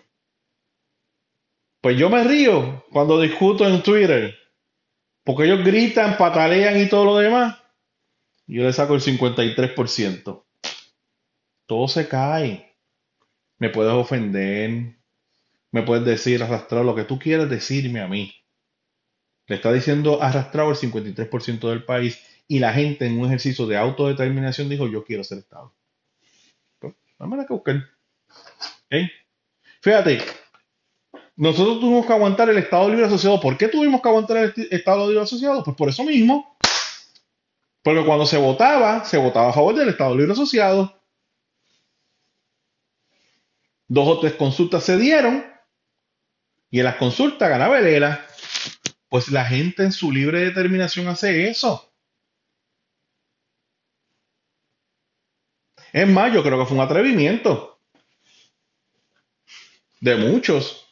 [1.81, 4.35] Pues yo me río cuando discuto en Twitter,
[5.23, 7.57] porque ellos gritan, patalean y todo lo demás.
[8.47, 10.43] Yo le saco el 53%.
[11.65, 12.77] Todo se cae.
[13.57, 14.97] Me puedes ofender,
[15.71, 18.33] me puedes decir arrastrado lo que tú quieras decirme a mí.
[19.47, 23.77] Le está diciendo arrastrado el 53% del país y la gente en un ejercicio de
[23.77, 25.73] autodeterminación dijo yo quiero ser Estado.
[26.79, 27.53] Pues, vamos que
[29.81, 30.21] Fíjate,
[31.35, 33.39] nosotros tuvimos que aguantar el Estado Libre Asociado.
[33.39, 35.63] ¿Por qué tuvimos que aguantar el Estado Libre Asociado?
[35.63, 36.57] Pues por eso mismo.
[37.81, 41.01] Porque cuando se votaba, se votaba a favor del Estado Libre Asociado.
[43.87, 45.45] Dos o tres consultas se dieron
[46.69, 48.25] y en las consultas ganaba ELA.
[49.09, 51.93] Pues la gente en su libre determinación hace eso.
[55.91, 57.72] Es más, yo creo que fue un atrevimiento
[60.03, 60.85] de muchos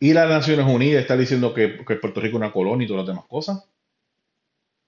[0.00, 3.14] y las Naciones Unidas está diciendo que, Puerto Rico es una colonia y todas las
[3.14, 3.68] demás cosas.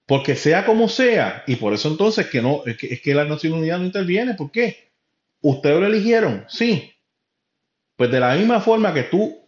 [0.07, 3.79] Porque sea como sea, y por eso entonces que no, es que, las Naciones Unidas
[3.79, 4.33] no interviene.
[4.33, 4.91] ¿Por qué?
[5.41, 6.45] ¿Ustedes lo eligieron?
[6.49, 6.93] Sí.
[7.95, 9.47] Pues de la misma forma que tú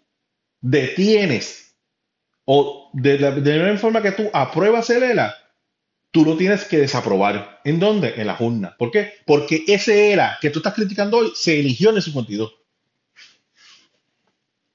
[0.62, 1.76] detienes
[2.46, 5.36] o de la, misma forma que tú apruebas el ELA,
[6.12, 7.62] tú lo tienes que desaprobar.
[7.64, 8.14] ¿En dónde?
[8.18, 8.76] En la urna.
[8.78, 9.14] ¿Por qué?
[9.26, 12.60] Porque ese ELA que tú estás criticando hoy se eligió en el 52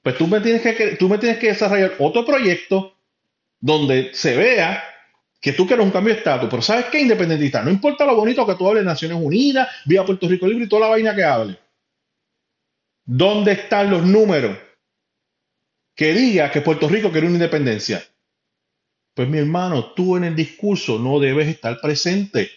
[0.05, 2.95] pues tú me tienes que, tú me tienes que desarrollar otro proyecto
[3.59, 4.83] donde se vea
[5.41, 7.01] que tú quieres un cambio de estatus, pero ¿sabes qué?
[7.01, 10.65] Independentista, no importa lo bonito que tú hables de Naciones Unidas, vía Puerto Rico Libre
[10.65, 11.57] y toda la vaina que hable.
[13.03, 14.55] ¿Dónde están los números
[15.95, 18.03] que diga que Puerto Rico quiere una independencia?
[19.15, 22.51] Pues mi hermano, tú en el discurso no debes estar presente.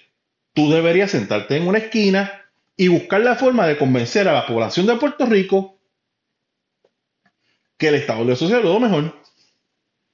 [0.52, 4.84] Tú deberías sentarte en una esquina y buscar la forma de convencer a la población
[4.86, 5.78] de Puerto Rico
[7.78, 9.22] que el Estado Libre Social es lo mejor.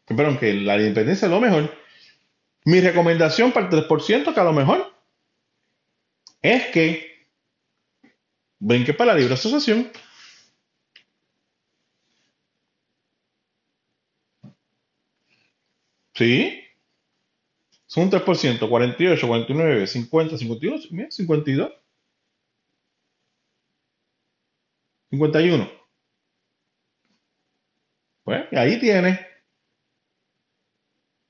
[0.05, 1.75] Perdón, que la independencia es lo mejor.
[2.67, 4.93] Mi recomendación para el 3%, que a lo mejor,
[6.43, 7.27] es que
[8.59, 9.91] brinque para la libre asociación.
[16.15, 16.61] Sí.
[17.87, 21.73] Son un 3%, 48, 49, 50, 52, 52.
[25.11, 25.71] 51.
[28.25, 29.27] Pues ahí tiene.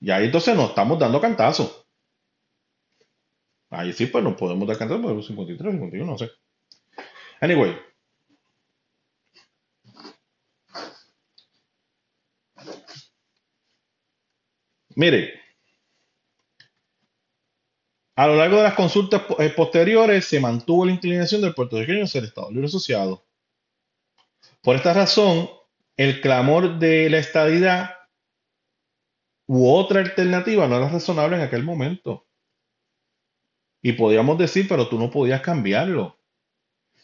[0.00, 1.86] Y ahí entonces nos estamos dando cantazos.
[3.70, 6.30] Ahí sí, pues nos podemos dar cantazos por 53, 51, no sé.
[7.40, 7.93] Anyway.
[14.96, 15.40] Mire,
[18.16, 22.24] a lo largo de las consultas eh, posteriores se mantuvo la inclinación del puertorriqueño ser
[22.24, 23.24] Estado Libre Asociado.
[24.62, 25.50] Por esta razón,
[25.96, 27.90] el clamor de la estadidad
[29.46, 32.26] u otra alternativa no era razonable en aquel momento.
[33.82, 36.18] Y podíamos decir, pero tú no podías cambiarlo.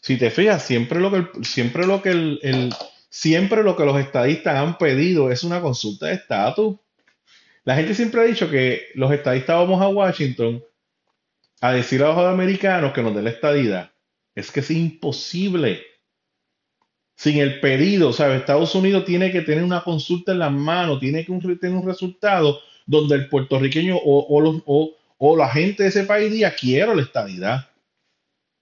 [0.00, 2.74] Si te fijas, siempre lo que, siempre lo que el,
[3.10, 6.78] siempre lo que los estadistas han pedido es una consulta de estatus.
[7.64, 10.62] La gente siempre ha dicho que los estadistas vamos a Washington
[11.60, 13.90] a decir a los americanos que nos den la estadidad.
[14.34, 15.82] Es que es imposible
[17.16, 18.12] sin el pedido.
[18.12, 18.40] ¿sabes?
[18.40, 22.60] Estados Unidos tiene que tener una consulta en las manos, tiene que tener un resultado
[22.86, 27.68] donde el puertorriqueño o, o la gente de ese país diga quiero la estadidad.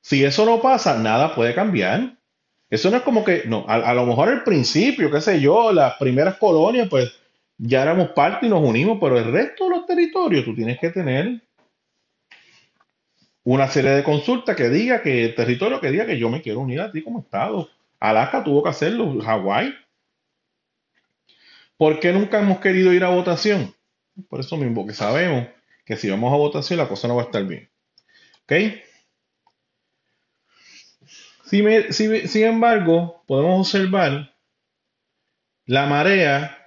[0.02, 2.16] Si eso no pasa, nada puede cambiar.
[2.68, 5.72] Eso no es como que, no, a, a lo mejor al principio, qué sé yo,
[5.72, 7.12] las primeras colonias, pues
[7.58, 10.90] ya éramos parte y nos unimos, pero el resto de los territorios tú tienes que
[10.90, 11.42] tener
[13.42, 16.60] una serie de consultas que diga que el territorio que diga que yo me quiero
[16.60, 17.68] unir a ti como Estado.
[17.98, 19.74] Alaska tuvo que hacerlo, Hawái.
[21.76, 23.74] ¿Por qué nunca hemos querido ir a votación?
[24.28, 25.46] Por eso mismo, que sabemos
[25.84, 27.68] que si vamos a votación la cosa no va a estar bien.
[28.44, 28.52] ¿Ok?
[31.48, 34.34] sin embargo, podemos observar
[35.64, 36.57] la marea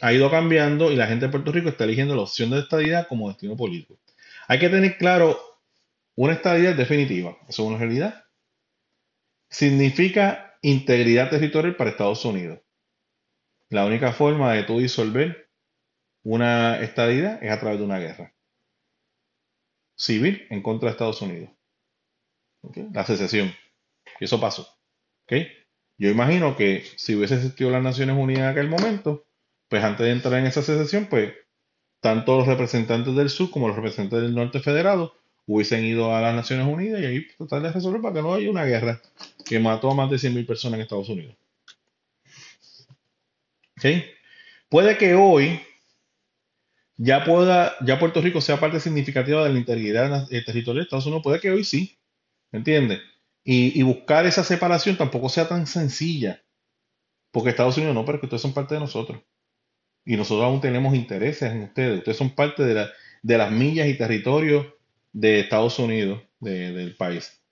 [0.00, 3.08] ha ido cambiando y la gente de Puerto Rico está eligiendo la opción de estadidad
[3.08, 3.98] como destino político.
[4.48, 5.38] Hay que tener claro
[6.14, 8.24] una estadidad definitiva, eso es una realidad.
[9.48, 12.60] Significa integridad territorial para Estados Unidos.
[13.68, 15.50] La única forma de tú disolver
[16.22, 18.36] una estadidad es a través de una guerra
[19.96, 21.50] civil en contra de Estados Unidos.
[22.92, 23.52] La secesión.
[24.20, 24.68] Y eso pasó.
[25.98, 29.26] Yo imagino que si hubiese existido las Naciones Unidas en aquel momento,
[29.68, 31.34] pues antes de entrar en esa secesión, pues
[32.00, 35.14] tanto los representantes del sur como los representantes del norte federado
[35.46, 38.50] hubiesen ido a las Naciones Unidas y ahí tratar de resolver para que no haya
[38.50, 39.00] una guerra
[39.44, 41.36] que mató a más de 100.000 personas en Estados Unidos.
[43.76, 44.04] ¿Sí?
[44.68, 45.60] Puede que hoy
[46.96, 51.06] ya pueda, ya Puerto Rico sea parte significativa de la integridad eh, territorial de Estados
[51.06, 51.98] Unidos, puede que hoy sí,
[52.50, 53.00] ¿me entiendes?
[53.44, 56.42] Y, y, buscar esa separación tampoco sea tan sencilla,
[57.30, 59.22] porque Estados Unidos no, pero que ustedes son parte de nosotros.
[60.06, 61.98] Y nosotros aún tenemos intereses en ustedes.
[61.98, 62.90] Ustedes son parte de, la,
[63.22, 64.66] de las millas y territorios
[65.12, 67.42] de Estados Unidos, del país.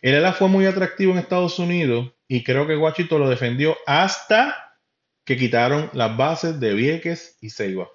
[0.00, 4.76] El ELA fue muy atractivo en Estados Unidos y creo que Washington lo defendió hasta
[5.24, 7.88] que quitaron las bases de Vieques y Ceiba.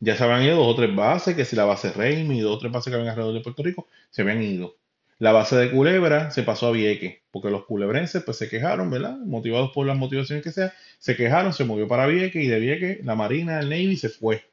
[0.00, 2.56] Ya se habían ido dos o tres bases, que si la base Reimi y dos
[2.56, 4.76] o tres bases que habían alrededor de Puerto Rico, se habían ido.
[5.18, 9.16] La base de Culebra se pasó a Vieques, porque los culebrenses pues se quejaron, ¿verdad?
[9.18, 13.04] Motivados por las motivaciones que sea, se quejaron, se movió para Vieques y de Vieques
[13.04, 14.44] la Marina, el Navy se fue.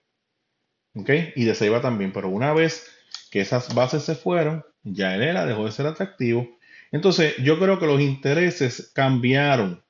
[0.96, 1.10] ¿Ok?
[1.36, 2.90] Y de Ceiba también, pero una vez
[3.30, 6.48] que esas bases se fueron, ya el ELA dejó de ser atractivo.
[6.92, 9.84] Entonces, yo creo que los intereses cambiaron.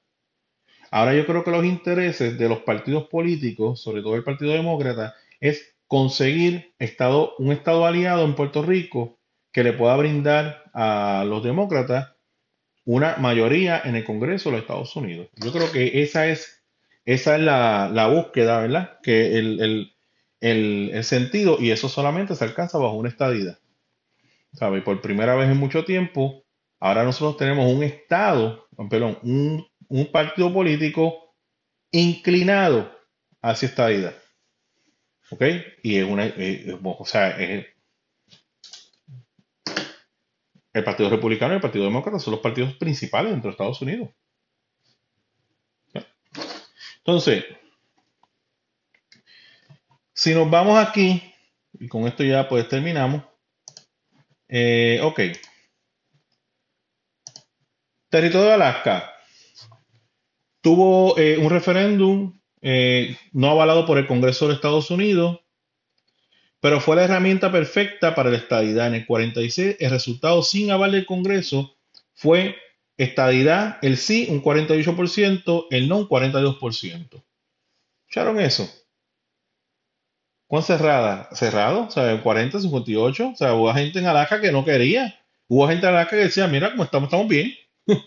[0.91, 5.13] Ahora yo creo que los intereses de los partidos políticos, sobre todo el Partido Demócrata,
[5.39, 9.19] es conseguir estado, un Estado aliado en Puerto Rico
[9.56, 12.12] que le pueda brindar a los demócratas
[12.84, 15.30] una mayoría en el Congreso de los Estados Unidos.
[15.38, 16.62] Yo creo que esa es,
[17.06, 18.99] esa es la, búsqueda, ¿verdad?
[19.01, 19.93] Que el,
[20.41, 23.58] el, sentido y eso solamente se alcanza bajo una estadidad.
[24.51, 24.82] ¿Sabe?
[24.82, 26.43] Por primera vez en mucho tiempo,
[26.82, 31.34] ahora nosotros tenemos un Estado, perdón, un, un partido político
[31.91, 32.91] inclinado
[33.41, 34.16] hacia estadidad.
[35.30, 35.43] ¿Ok?
[35.82, 36.34] Y es una,
[36.84, 37.68] o sea, es,
[40.76, 44.09] el Partido Republicano y el Partido Demócrata son los partidos principales dentro de Estados Unidos.
[46.97, 47.45] Entonces,
[50.11, 51.23] si nos vamos aquí,
[51.80, 53.23] y con esto ya pues terminamos.
[54.49, 55.21] Eh, ok.
[58.09, 59.13] Territorio de Alaska
[60.59, 65.39] tuvo eh, un referéndum eh, no avalado por el Congreso de Estados Unidos,
[66.66, 68.88] pero fue la herramienta perfecta para la estadidad.
[68.88, 71.76] En el 46, el resultado sin aval del Congreso
[72.16, 72.55] fue
[72.97, 77.24] estadidad, el sí un 48%, el no un 42%.
[78.07, 78.68] ¿Escucharon eso?
[80.47, 81.30] ¿Cuán cerrada?
[81.34, 83.28] Cerrado, o sea, 40, 58.
[83.28, 85.24] O sea, hubo gente en Alaska que no quería.
[85.47, 87.53] Hubo gente en Alaska que decía, mira cómo estamos, estamos bien.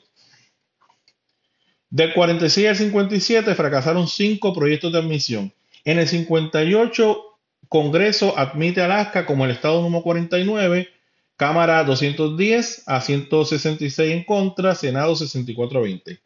[1.91, 5.53] Del 46 al 57 fracasaron cinco proyectos de admisión.
[5.85, 7.28] En el 58,
[7.69, 10.89] Congreso admite Alaska como el estado número 49,
[11.37, 16.21] Cámara 210 a 166 en contra, Senado 64 a 20.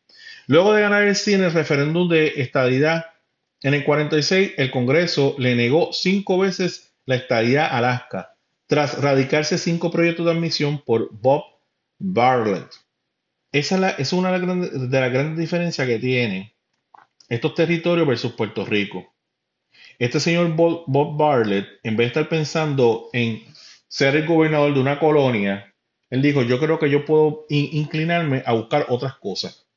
[0.46, 3.06] Luego de ganar el sí en el referéndum de estadidad
[3.62, 8.34] en el 46, el Congreso le negó cinco veces la estadía a Alaska,
[8.66, 11.44] tras radicarse cinco proyectos de admisión por Bob
[11.98, 12.68] Bartlett.
[13.52, 16.50] Esa es, una de las grandes diferencias que tienen
[17.28, 19.11] estos territorios versus Puerto Rico.
[20.02, 23.40] Este señor Bob, Bob Bartlett, en vez de estar pensando en
[23.86, 25.72] ser el gobernador de una colonia,
[26.10, 29.68] él dijo, yo creo que yo puedo inclinarme a buscar otras cosas.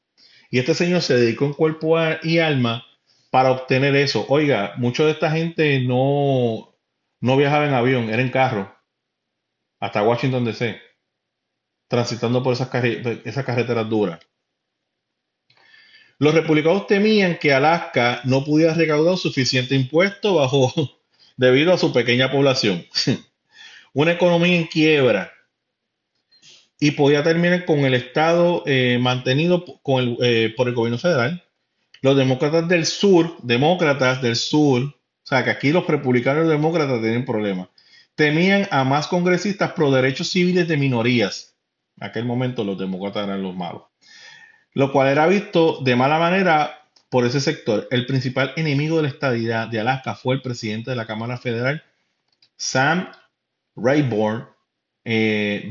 [0.49, 2.83] Y este señor se dedicó en cuerpo y alma
[3.29, 4.25] para obtener eso.
[4.27, 6.75] Oiga, mucha de esta gente no,
[7.21, 8.75] no viajaba en avión, era en carro,
[9.79, 10.81] hasta Washington DC,
[11.87, 14.19] transitando por esas, esas carreteras duras.
[16.17, 20.73] Los republicanos temían que Alaska no pudiera recaudar suficiente impuesto bajo
[21.37, 22.85] debido a su pequeña población.
[23.93, 25.31] una economía en quiebra
[26.79, 31.43] y podía terminar con el Estado eh, mantenido con el, eh, por el gobierno federal.
[32.01, 37.01] Los demócratas del sur, demócratas del sur, o sea que aquí los republicanos y demócratas
[37.01, 37.69] tienen problemas,
[38.15, 41.55] temían a más congresistas pro derechos civiles de minorías.
[41.97, 43.83] En aquel momento los demócratas eran los malos.
[44.75, 47.87] Lo cual era visto de mala manera por ese sector.
[47.89, 51.83] El principal enemigo de la estadidad de Alaska fue el presidente de la Cámara Federal,
[52.57, 53.09] Sam
[53.75, 54.47] Rayburn,
[55.03, 55.67] eh,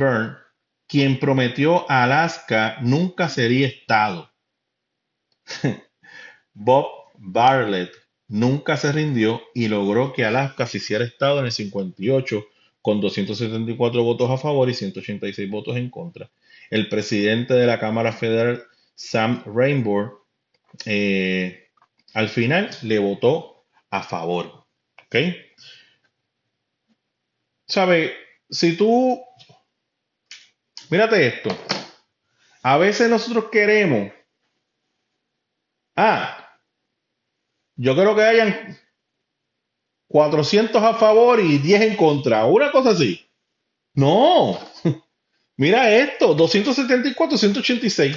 [0.86, 4.30] quien prometió a Alaska nunca sería Estado.
[6.55, 6.86] Bob
[7.18, 7.92] Bartlett
[8.28, 12.44] nunca se rindió y logró que Alaska se hiciera Estado en el 58
[12.80, 16.30] con 274 votos a favor y 186 votos en contra.
[16.70, 18.64] El presidente de la Cámara Federal,
[18.95, 20.26] Sam Rainbow,
[20.84, 21.68] eh,
[22.14, 24.66] al final le votó a favor.
[25.07, 25.16] ¿Ok?
[27.66, 28.14] ¿Sabe?
[28.51, 29.24] Si tú
[30.90, 31.51] Mírate esto.
[32.62, 34.12] A veces nosotros queremos.
[35.97, 36.59] Ah,
[37.76, 38.78] yo creo que hayan
[40.09, 42.45] 400 a favor y 10 en contra.
[42.47, 43.28] Una cosa así.
[43.95, 44.59] No.
[45.57, 48.16] Mira esto, 274, 186.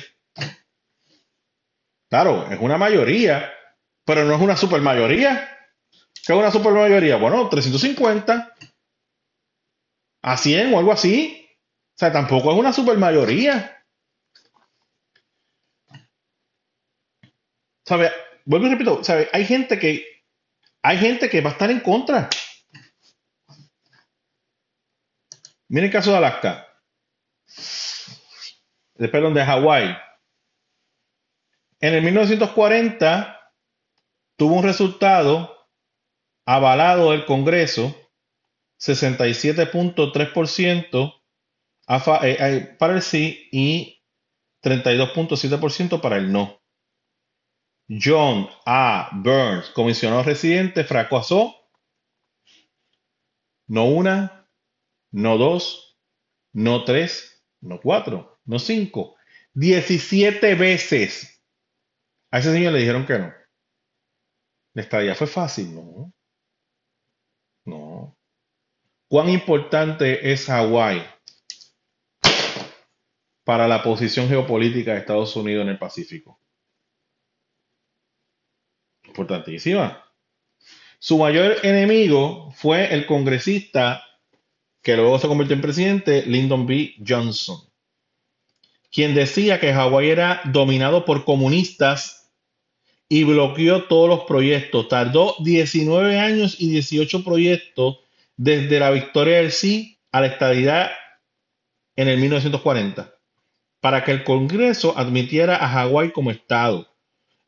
[2.10, 3.52] Claro, es una mayoría,
[4.06, 5.58] pero no es una supermayoría.
[6.26, 7.18] ¿Qué es una supermayoría?
[7.18, 8.54] Bueno, 350
[10.24, 11.48] a 100 o algo así.
[11.96, 13.84] O sea, tampoco es una supermayoría.
[17.86, 18.12] ¿Sabe?
[18.46, 19.30] Vuelvo y repito, ¿sabe?
[19.34, 20.06] Hay gente que
[20.84, 22.30] hay gente que va a estar en contra.
[25.70, 26.66] Miren el caso de Alaska.
[28.96, 29.98] De, perdón, de Hawái.
[31.80, 33.40] En el 1940
[34.36, 35.56] tuvo un resultado
[36.46, 37.96] avalado del Congreso,
[38.80, 41.14] 67.3%
[41.90, 44.02] eh, eh, para el sí y
[44.64, 46.62] 32.7% para el no.
[47.90, 49.10] John A.
[49.14, 51.56] Burns, comisionado residente, fracasó
[53.68, 54.50] no una,
[55.12, 55.98] no dos,
[56.54, 59.16] no tres, no cuatro, no cinco,
[59.54, 61.37] 17 veces.
[62.32, 63.34] A ese señor le dijeron que no.
[64.74, 66.14] La estadía fue fácil, no.
[67.66, 68.18] No.
[69.10, 71.18] ¿Cuán importante es Hawái?
[73.48, 76.38] para la posición geopolítica de Estados Unidos en el Pacífico.
[79.06, 80.04] Importantísima.
[81.00, 84.04] Su mayor enemigo fue el congresista
[84.82, 86.96] que luego se convirtió en presidente, Lyndon B.
[87.08, 87.58] Johnson,
[88.92, 92.17] quien decía que Hawái era dominado por comunistas
[93.10, 94.88] y bloqueó todos los proyectos.
[94.88, 98.00] Tardó 19 años y 18 proyectos
[98.36, 100.92] desde la victoria del sí a la estabilidad
[101.96, 103.14] en el 1940
[103.80, 106.88] para que el Congreso admitiera a Hawái como Estado.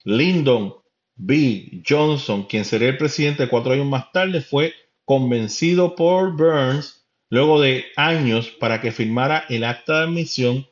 [0.04, 0.74] Lyndon
[1.16, 1.82] B.
[1.88, 4.74] Johnson, quien sería el presidente cuatro años más tarde, fue
[5.06, 10.68] convencido por Burns luego de años para que firmara el acta de admisión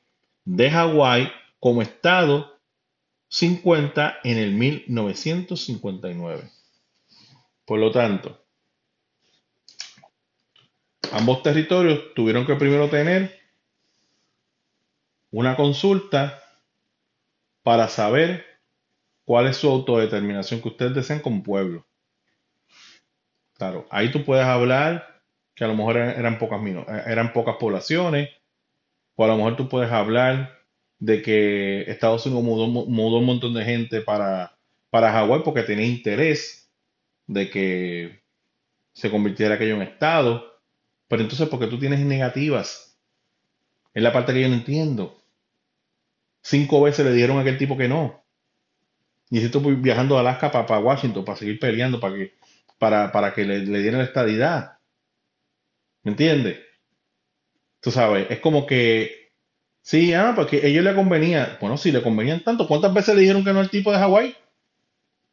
[0.45, 2.56] de Hawái como Estado
[3.29, 6.49] 50 en el 1959.
[7.65, 8.41] Por lo tanto,
[11.11, 13.37] ambos territorios tuvieron que primero tener
[15.31, 16.41] una consulta
[17.63, 18.45] para saber
[19.25, 21.85] cuál es su autodeterminación que ustedes desean como pueblo.
[23.55, 25.21] Claro, ahí tú puedes hablar
[25.53, 26.61] que a lo mejor eran pocas,
[27.07, 28.29] eran pocas poblaciones,
[29.15, 30.56] o a lo mejor tú puedes hablar
[30.99, 34.57] de que Estados Unidos mudó, mudó un montón de gente para,
[34.89, 36.69] para Hawái porque tenía interés
[37.27, 38.21] de que
[38.93, 40.61] se convirtiera aquello en Estado.
[41.07, 42.97] Pero entonces, porque tú tienes negativas?
[43.93, 45.23] Es la parte que yo no entiendo.
[46.41, 48.23] Cinco veces le dijeron a aquel tipo que no.
[49.29, 52.33] Y estoy viajando a Alaska para, Washington para seguir peleando para que,
[52.77, 54.77] para, para que le, le dieran la estadidad.
[56.03, 56.59] ¿Me entiendes?
[57.81, 59.26] Tú sabes, es como que,
[59.89, 61.57] sí, ah, porque ellos le convenía.
[61.61, 64.35] Bueno, si le convenían tanto, ¿cuántas veces le dijeron que no al tipo de Hawái?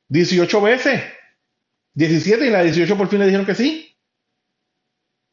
[0.09, 1.03] 18 veces.
[1.95, 3.95] 17 y la 18 por fin le dijeron que sí.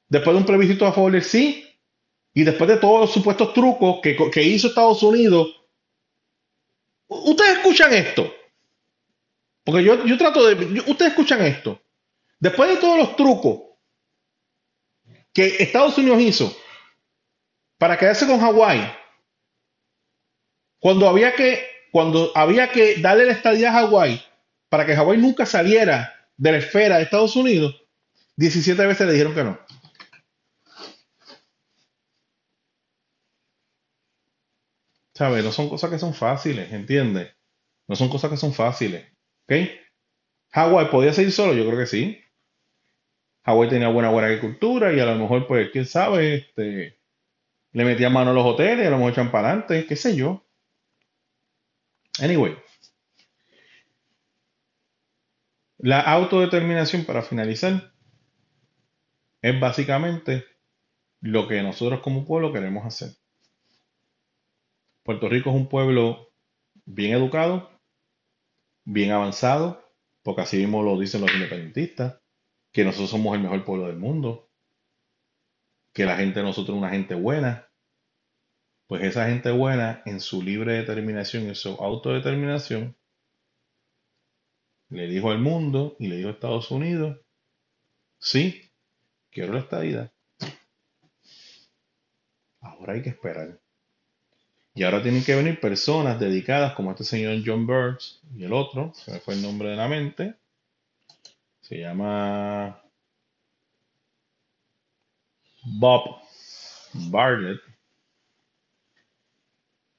[0.10, 1.68] Después de un plebiscito a favor del sí.
[2.34, 5.61] Y después de todos los supuestos trucos que, que hizo Estados Unidos
[7.11, 8.34] Ustedes escuchan esto.
[9.65, 10.80] Porque yo, yo trato de...
[10.80, 11.81] ustedes escuchan esto.
[12.39, 13.60] Después de todos los trucos
[15.34, 16.57] que Estados Unidos hizo
[17.77, 18.81] para quedarse con Hawái,
[20.81, 24.19] cuando había que, cuando había que darle la estadía a Hawái
[24.67, 27.83] para que Hawái nunca saliera de la esfera de Estados Unidos,
[28.35, 29.59] 17 veces le dijeron que no.
[35.13, 35.43] ¿Sabes?
[35.43, 37.31] No son cosas que son fáciles, ¿entiendes?
[37.87, 39.05] No son cosas que son fáciles.
[39.43, 39.53] ¿Ok?
[40.49, 42.19] Hawái podía seguir solo, yo creo que sí.
[43.45, 46.99] Hawái tenía buena, buena agricultura y a lo mejor, pues, quién sabe, este,
[47.71, 50.43] le metía mano a los hoteles, a lo mejor echan para adelante, qué sé yo.
[52.22, 52.56] Anyway,
[55.80, 57.91] la autodeterminación, para finalizar,
[59.41, 60.45] es básicamente
[61.19, 63.15] lo que nosotros como pueblo queremos hacer.
[65.03, 66.31] Puerto Rico es un pueblo
[66.85, 67.72] bien educado,
[68.85, 69.91] bien avanzado,
[70.22, 72.22] porque así mismo lo dicen los independentistas,
[72.72, 74.52] que nosotros somos el mejor pueblo del mundo,
[75.91, 77.70] que la gente de nosotros es una gente buena,
[78.91, 82.93] pues esa gente buena en su libre determinación, en su autodeterminación,
[84.89, 87.18] le dijo al mundo y le dijo a Estados Unidos,
[88.19, 88.69] sí,
[89.30, 90.11] quiero la estadidad.
[92.59, 93.61] Ahora hay que esperar.
[94.73, 98.93] Y ahora tienen que venir personas dedicadas como este señor John Burns y el otro,
[98.93, 100.35] se me fue el nombre de la mente,
[101.61, 102.84] se llama
[105.63, 106.19] Bob
[107.09, 107.70] Bartlett,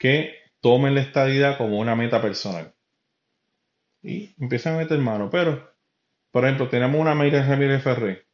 [0.03, 2.75] que tomen la estadidad como una meta personal.
[4.03, 5.31] Y empiezan a meter mano.
[5.31, 5.73] Pero,
[6.33, 8.27] por ejemplo, tenemos una Mayra Ramírez Ferré.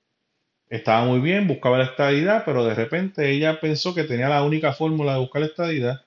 [0.70, 4.73] Estaba muy bien, buscaba la estadidad, pero de repente ella pensó que tenía la única
[4.73, 6.07] fórmula de buscar la estadidad.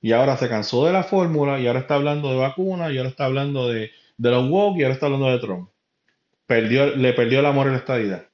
[0.00, 3.10] Y ahora se cansó de la fórmula y ahora está hablando de vacunas y ahora
[3.10, 5.68] está hablando de, de los woke y ahora está hablando de Trump.
[6.46, 8.28] Perdió, le perdió el amor a la estadidad.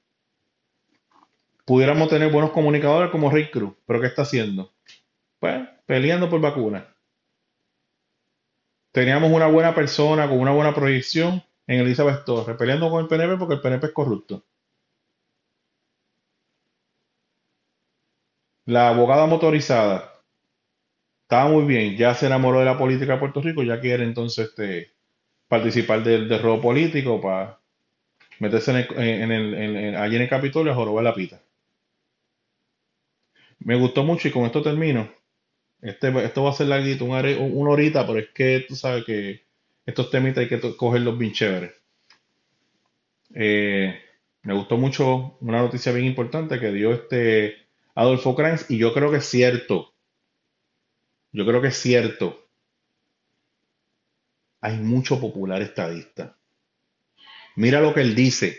[1.64, 4.70] Pudiéramos tener buenos comunicadores como Rick Cruz, pero ¿qué está haciendo?
[5.38, 6.84] Pues peleando por vacunas.
[8.92, 13.38] Teníamos una buena persona con una buena proyección en Elizabeth Torres, peleando con el PNP
[13.38, 14.44] porque el PNP es corrupto.
[18.66, 20.12] La abogada motorizada
[21.22, 24.50] estaba muy bien, ya se enamoró de la política de Puerto Rico, ya quiere entonces
[24.50, 24.92] este,
[25.48, 27.60] participar del, robo político para
[28.40, 31.40] meterse en el, allí en el Capitolio a jorobar la pita.
[33.60, 35.17] Me gustó mucho y con esto termino.
[35.80, 39.44] Este, esto va a ser larguito, una, horita, pero es que tú sabes que
[39.86, 41.72] estos temitas hay que cogerlos bien chéveres.
[43.34, 44.00] Eh,
[44.42, 49.10] me gustó mucho una noticia bien importante que dio este Adolfo Kranz y yo creo
[49.10, 49.94] que es cierto.
[51.32, 52.48] Yo creo que es cierto.
[54.60, 56.36] Hay mucho popular estadista.
[57.54, 58.58] Mira lo que él dice.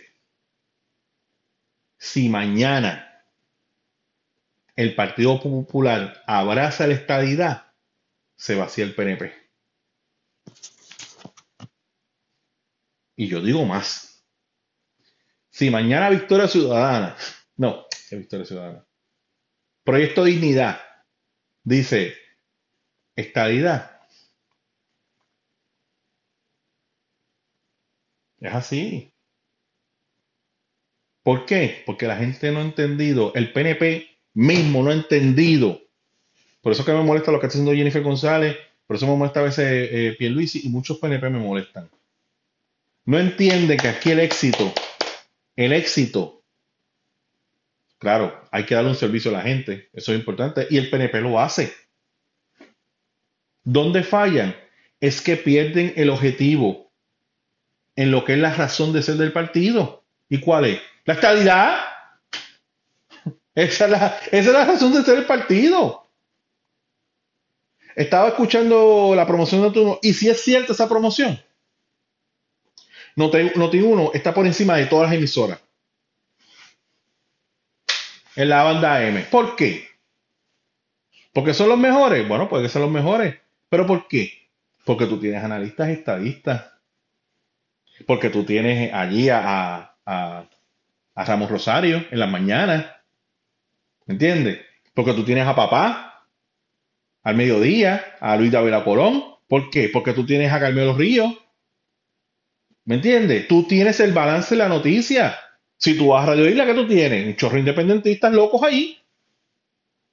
[1.97, 3.09] Si mañana
[4.80, 7.73] el Partido Popular abraza la estadidad,
[8.38, 9.34] se vacía el PNP.
[13.18, 14.26] Y yo digo más.
[15.49, 17.18] Si mañana Victoria Ciudadana,
[17.57, 18.88] no, es Victoria Ciudadana,
[19.84, 20.80] Proyecto Dignidad,
[21.61, 22.15] dice
[23.18, 23.99] estadidad.
[28.38, 29.14] Es así.
[31.22, 31.84] ¿Por qué?
[31.85, 33.34] Porque la gente no ha entendido.
[33.35, 35.81] El PNP mismo no ha entendido.
[36.61, 39.39] Por eso que me molesta lo que está haciendo Jennifer González, por eso me molesta
[39.39, 41.89] a veces eh, Pierluisi y muchos PNP me molestan.
[43.06, 44.73] No entienden que aquí el éxito,
[45.56, 46.43] el éxito,
[47.97, 51.22] claro, hay que darle un servicio a la gente, eso es importante, y el PNP
[51.22, 51.73] lo hace.
[53.64, 54.56] ¿Dónde fallan?
[54.99, 56.91] Es que pierden el objetivo
[57.95, 60.03] en lo que es la razón de ser del partido.
[60.30, 60.81] ¿Y cuál es?
[61.06, 61.88] La estabilidad.
[63.60, 63.86] Esa
[64.31, 66.07] es la, razón de ser el partido.
[67.94, 71.38] Estaba escuchando la promoción de Noti y si es cierta esa promoción.
[73.18, 75.60] Noti, 1 está por encima de todas las emisoras.
[78.38, 79.23] En la banda M.
[79.23, 79.90] ¿Por qué?
[81.34, 82.26] ¿Porque son los mejores?
[82.30, 83.36] Bueno, puede ser los mejores.
[83.68, 84.48] ¿Pero por qué?
[84.86, 86.72] Porque tú tienes analistas estadistas.
[88.07, 90.49] Porque tú tienes allí a, a,
[91.14, 92.98] a Ramos Rosario en las mañanas ¿Me
[94.14, 94.60] entiendes?
[94.94, 96.26] Porque tú tienes a papá
[97.23, 99.23] al mediodía, a Luis Davila Colón.
[99.48, 99.90] ¿Por qué?
[99.91, 101.34] Porque tú tienes a Carmelo Ríos.
[102.86, 103.48] ¿Me entiendes?
[103.48, 105.38] Tú tienes el balance de la noticia.
[105.77, 107.27] Si tú vas a Radio Isla, ¿qué tú tienes?
[107.27, 108.98] Un chorro independentistas locos ahí.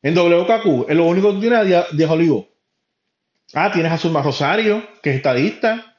[0.02, 2.48] En WKQ, es lo único que tú tienes a Diego Olivo.
[3.54, 5.96] Ah, tienes a Zulma Rosario, que es estadista.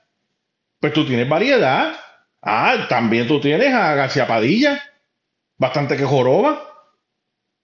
[0.80, 1.96] Pues tú tienes variedad.
[2.42, 4.82] Ah, también tú tienes a García Padilla,
[5.58, 6.77] bastante que joroba.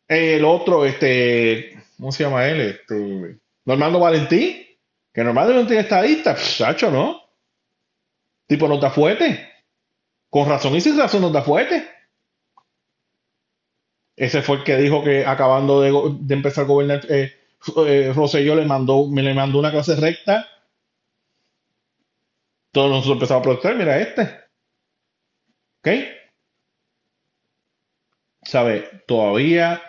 [0.07, 2.61] El otro, este, ¿cómo se llama él?
[2.61, 4.65] Este, Normando Valentín,
[5.13, 7.21] que Normando Valentín es estadista, chacho, ¿no?
[8.47, 9.49] Tipo nota fuerte.
[10.29, 11.87] Con razón y sin razón nota fuerte.
[14.15, 17.33] Ese fue el que dijo que acabando de, empezar a gobernar eh,
[17.87, 20.47] eh, le mandó, me le mandó una clase recta.
[22.71, 24.21] Todos nosotros empezamos a protestar, mira este.
[25.79, 25.89] ¿Ok?
[28.43, 29.03] ¿Sabe?
[29.07, 29.81] Todavía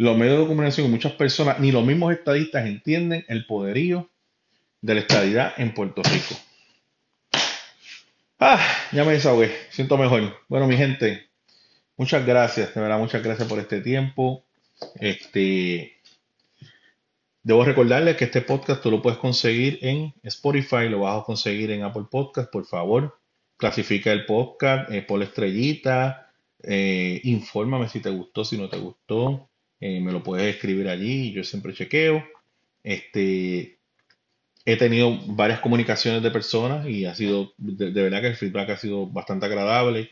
[0.00, 4.08] los medios de comunicación y muchas personas, ni los mismos estadistas entienden el poderío
[4.80, 6.36] de la estadidad en Puerto Rico.
[8.38, 8.58] Ah,
[8.92, 10.38] ya me desahogué, siento mejor.
[10.48, 11.28] Bueno, mi gente,
[11.98, 14.42] muchas gracias, de verdad, muchas gracias por este tiempo.
[14.98, 15.98] Este,
[17.42, 21.72] debo recordarles que este podcast tú lo puedes conseguir en Spotify, lo vas a conseguir
[21.72, 23.18] en Apple Podcast, por favor.
[23.58, 26.32] Clasifica el podcast, eh, por la estrellita,
[26.62, 29.49] eh, infórmame si te gustó, si no te gustó.
[29.80, 32.22] Eh, me lo puedes escribir allí, yo siempre chequeo.
[32.82, 33.78] Este,
[34.64, 38.76] he tenido varias comunicaciones de personas y ha sido, de, verdad que el feedback ha
[38.76, 40.10] sido bastante agradable.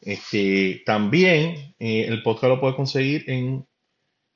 [0.00, 3.66] Este, también eh, el podcast lo puedes conseguir en,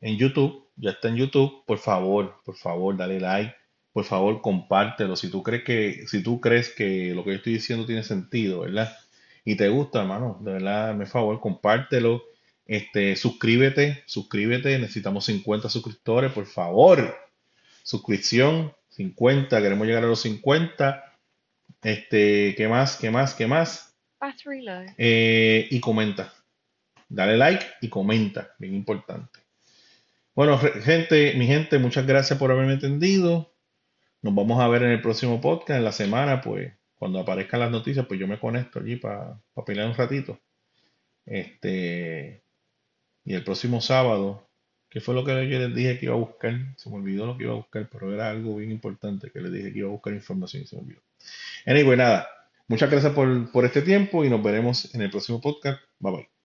[0.01, 1.65] en YouTube, ya está en YouTube.
[1.67, 3.55] Por favor, por favor, dale like,
[3.93, 5.17] por favor, compártelo.
[5.17, 8.61] Si tú crees que, si tú crees que lo que yo estoy diciendo tiene sentido,
[8.61, 8.97] ¿verdad?
[9.45, 12.23] Y te gusta, hermano, de verdad, me favor, compártelo.
[12.67, 17.15] Este, suscríbete, suscríbete, necesitamos 50 suscriptores, por favor.
[17.83, 21.19] Suscripción, 50, queremos llegar a los 50.
[21.83, 22.97] Este, ¿qué más?
[22.97, 23.35] ¿Qué más?
[23.35, 23.95] ¿Qué más?
[24.97, 26.33] Eh, y comenta.
[27.09, 29.41] Dale like y comenta, bien importante.
[30.35, 33.55] Bueno, gente, mi gente, muchas gracias por haberme entendido.
[34.23, 37.71] Nos vamos a ver en el próximo podcast, en la semana, pues, cuando aparezcan las
[37.71, 40.41] noticias, pues yo me conecto allí para pelear un ratito.
[41.27, 42.44] Este,
[43.25, 44.49] y el próximo sábado
[44.95, 46.55] ¿Qué fue lo que yo les dije que iba a buscar?
[46.77, 49.53] Se me olvidó lo que iba a buscar, pero era algo bien importante que les
[49.53, 51.01] dije que iba a buscar información y se me olvidó.
[51.67, 52.29] Anyway, nada.
[52.69, 55.81] Muchas gracias por, por este tiempo y nos veremos en el próximo podcast.
[55.99, 56.34] Bye bye.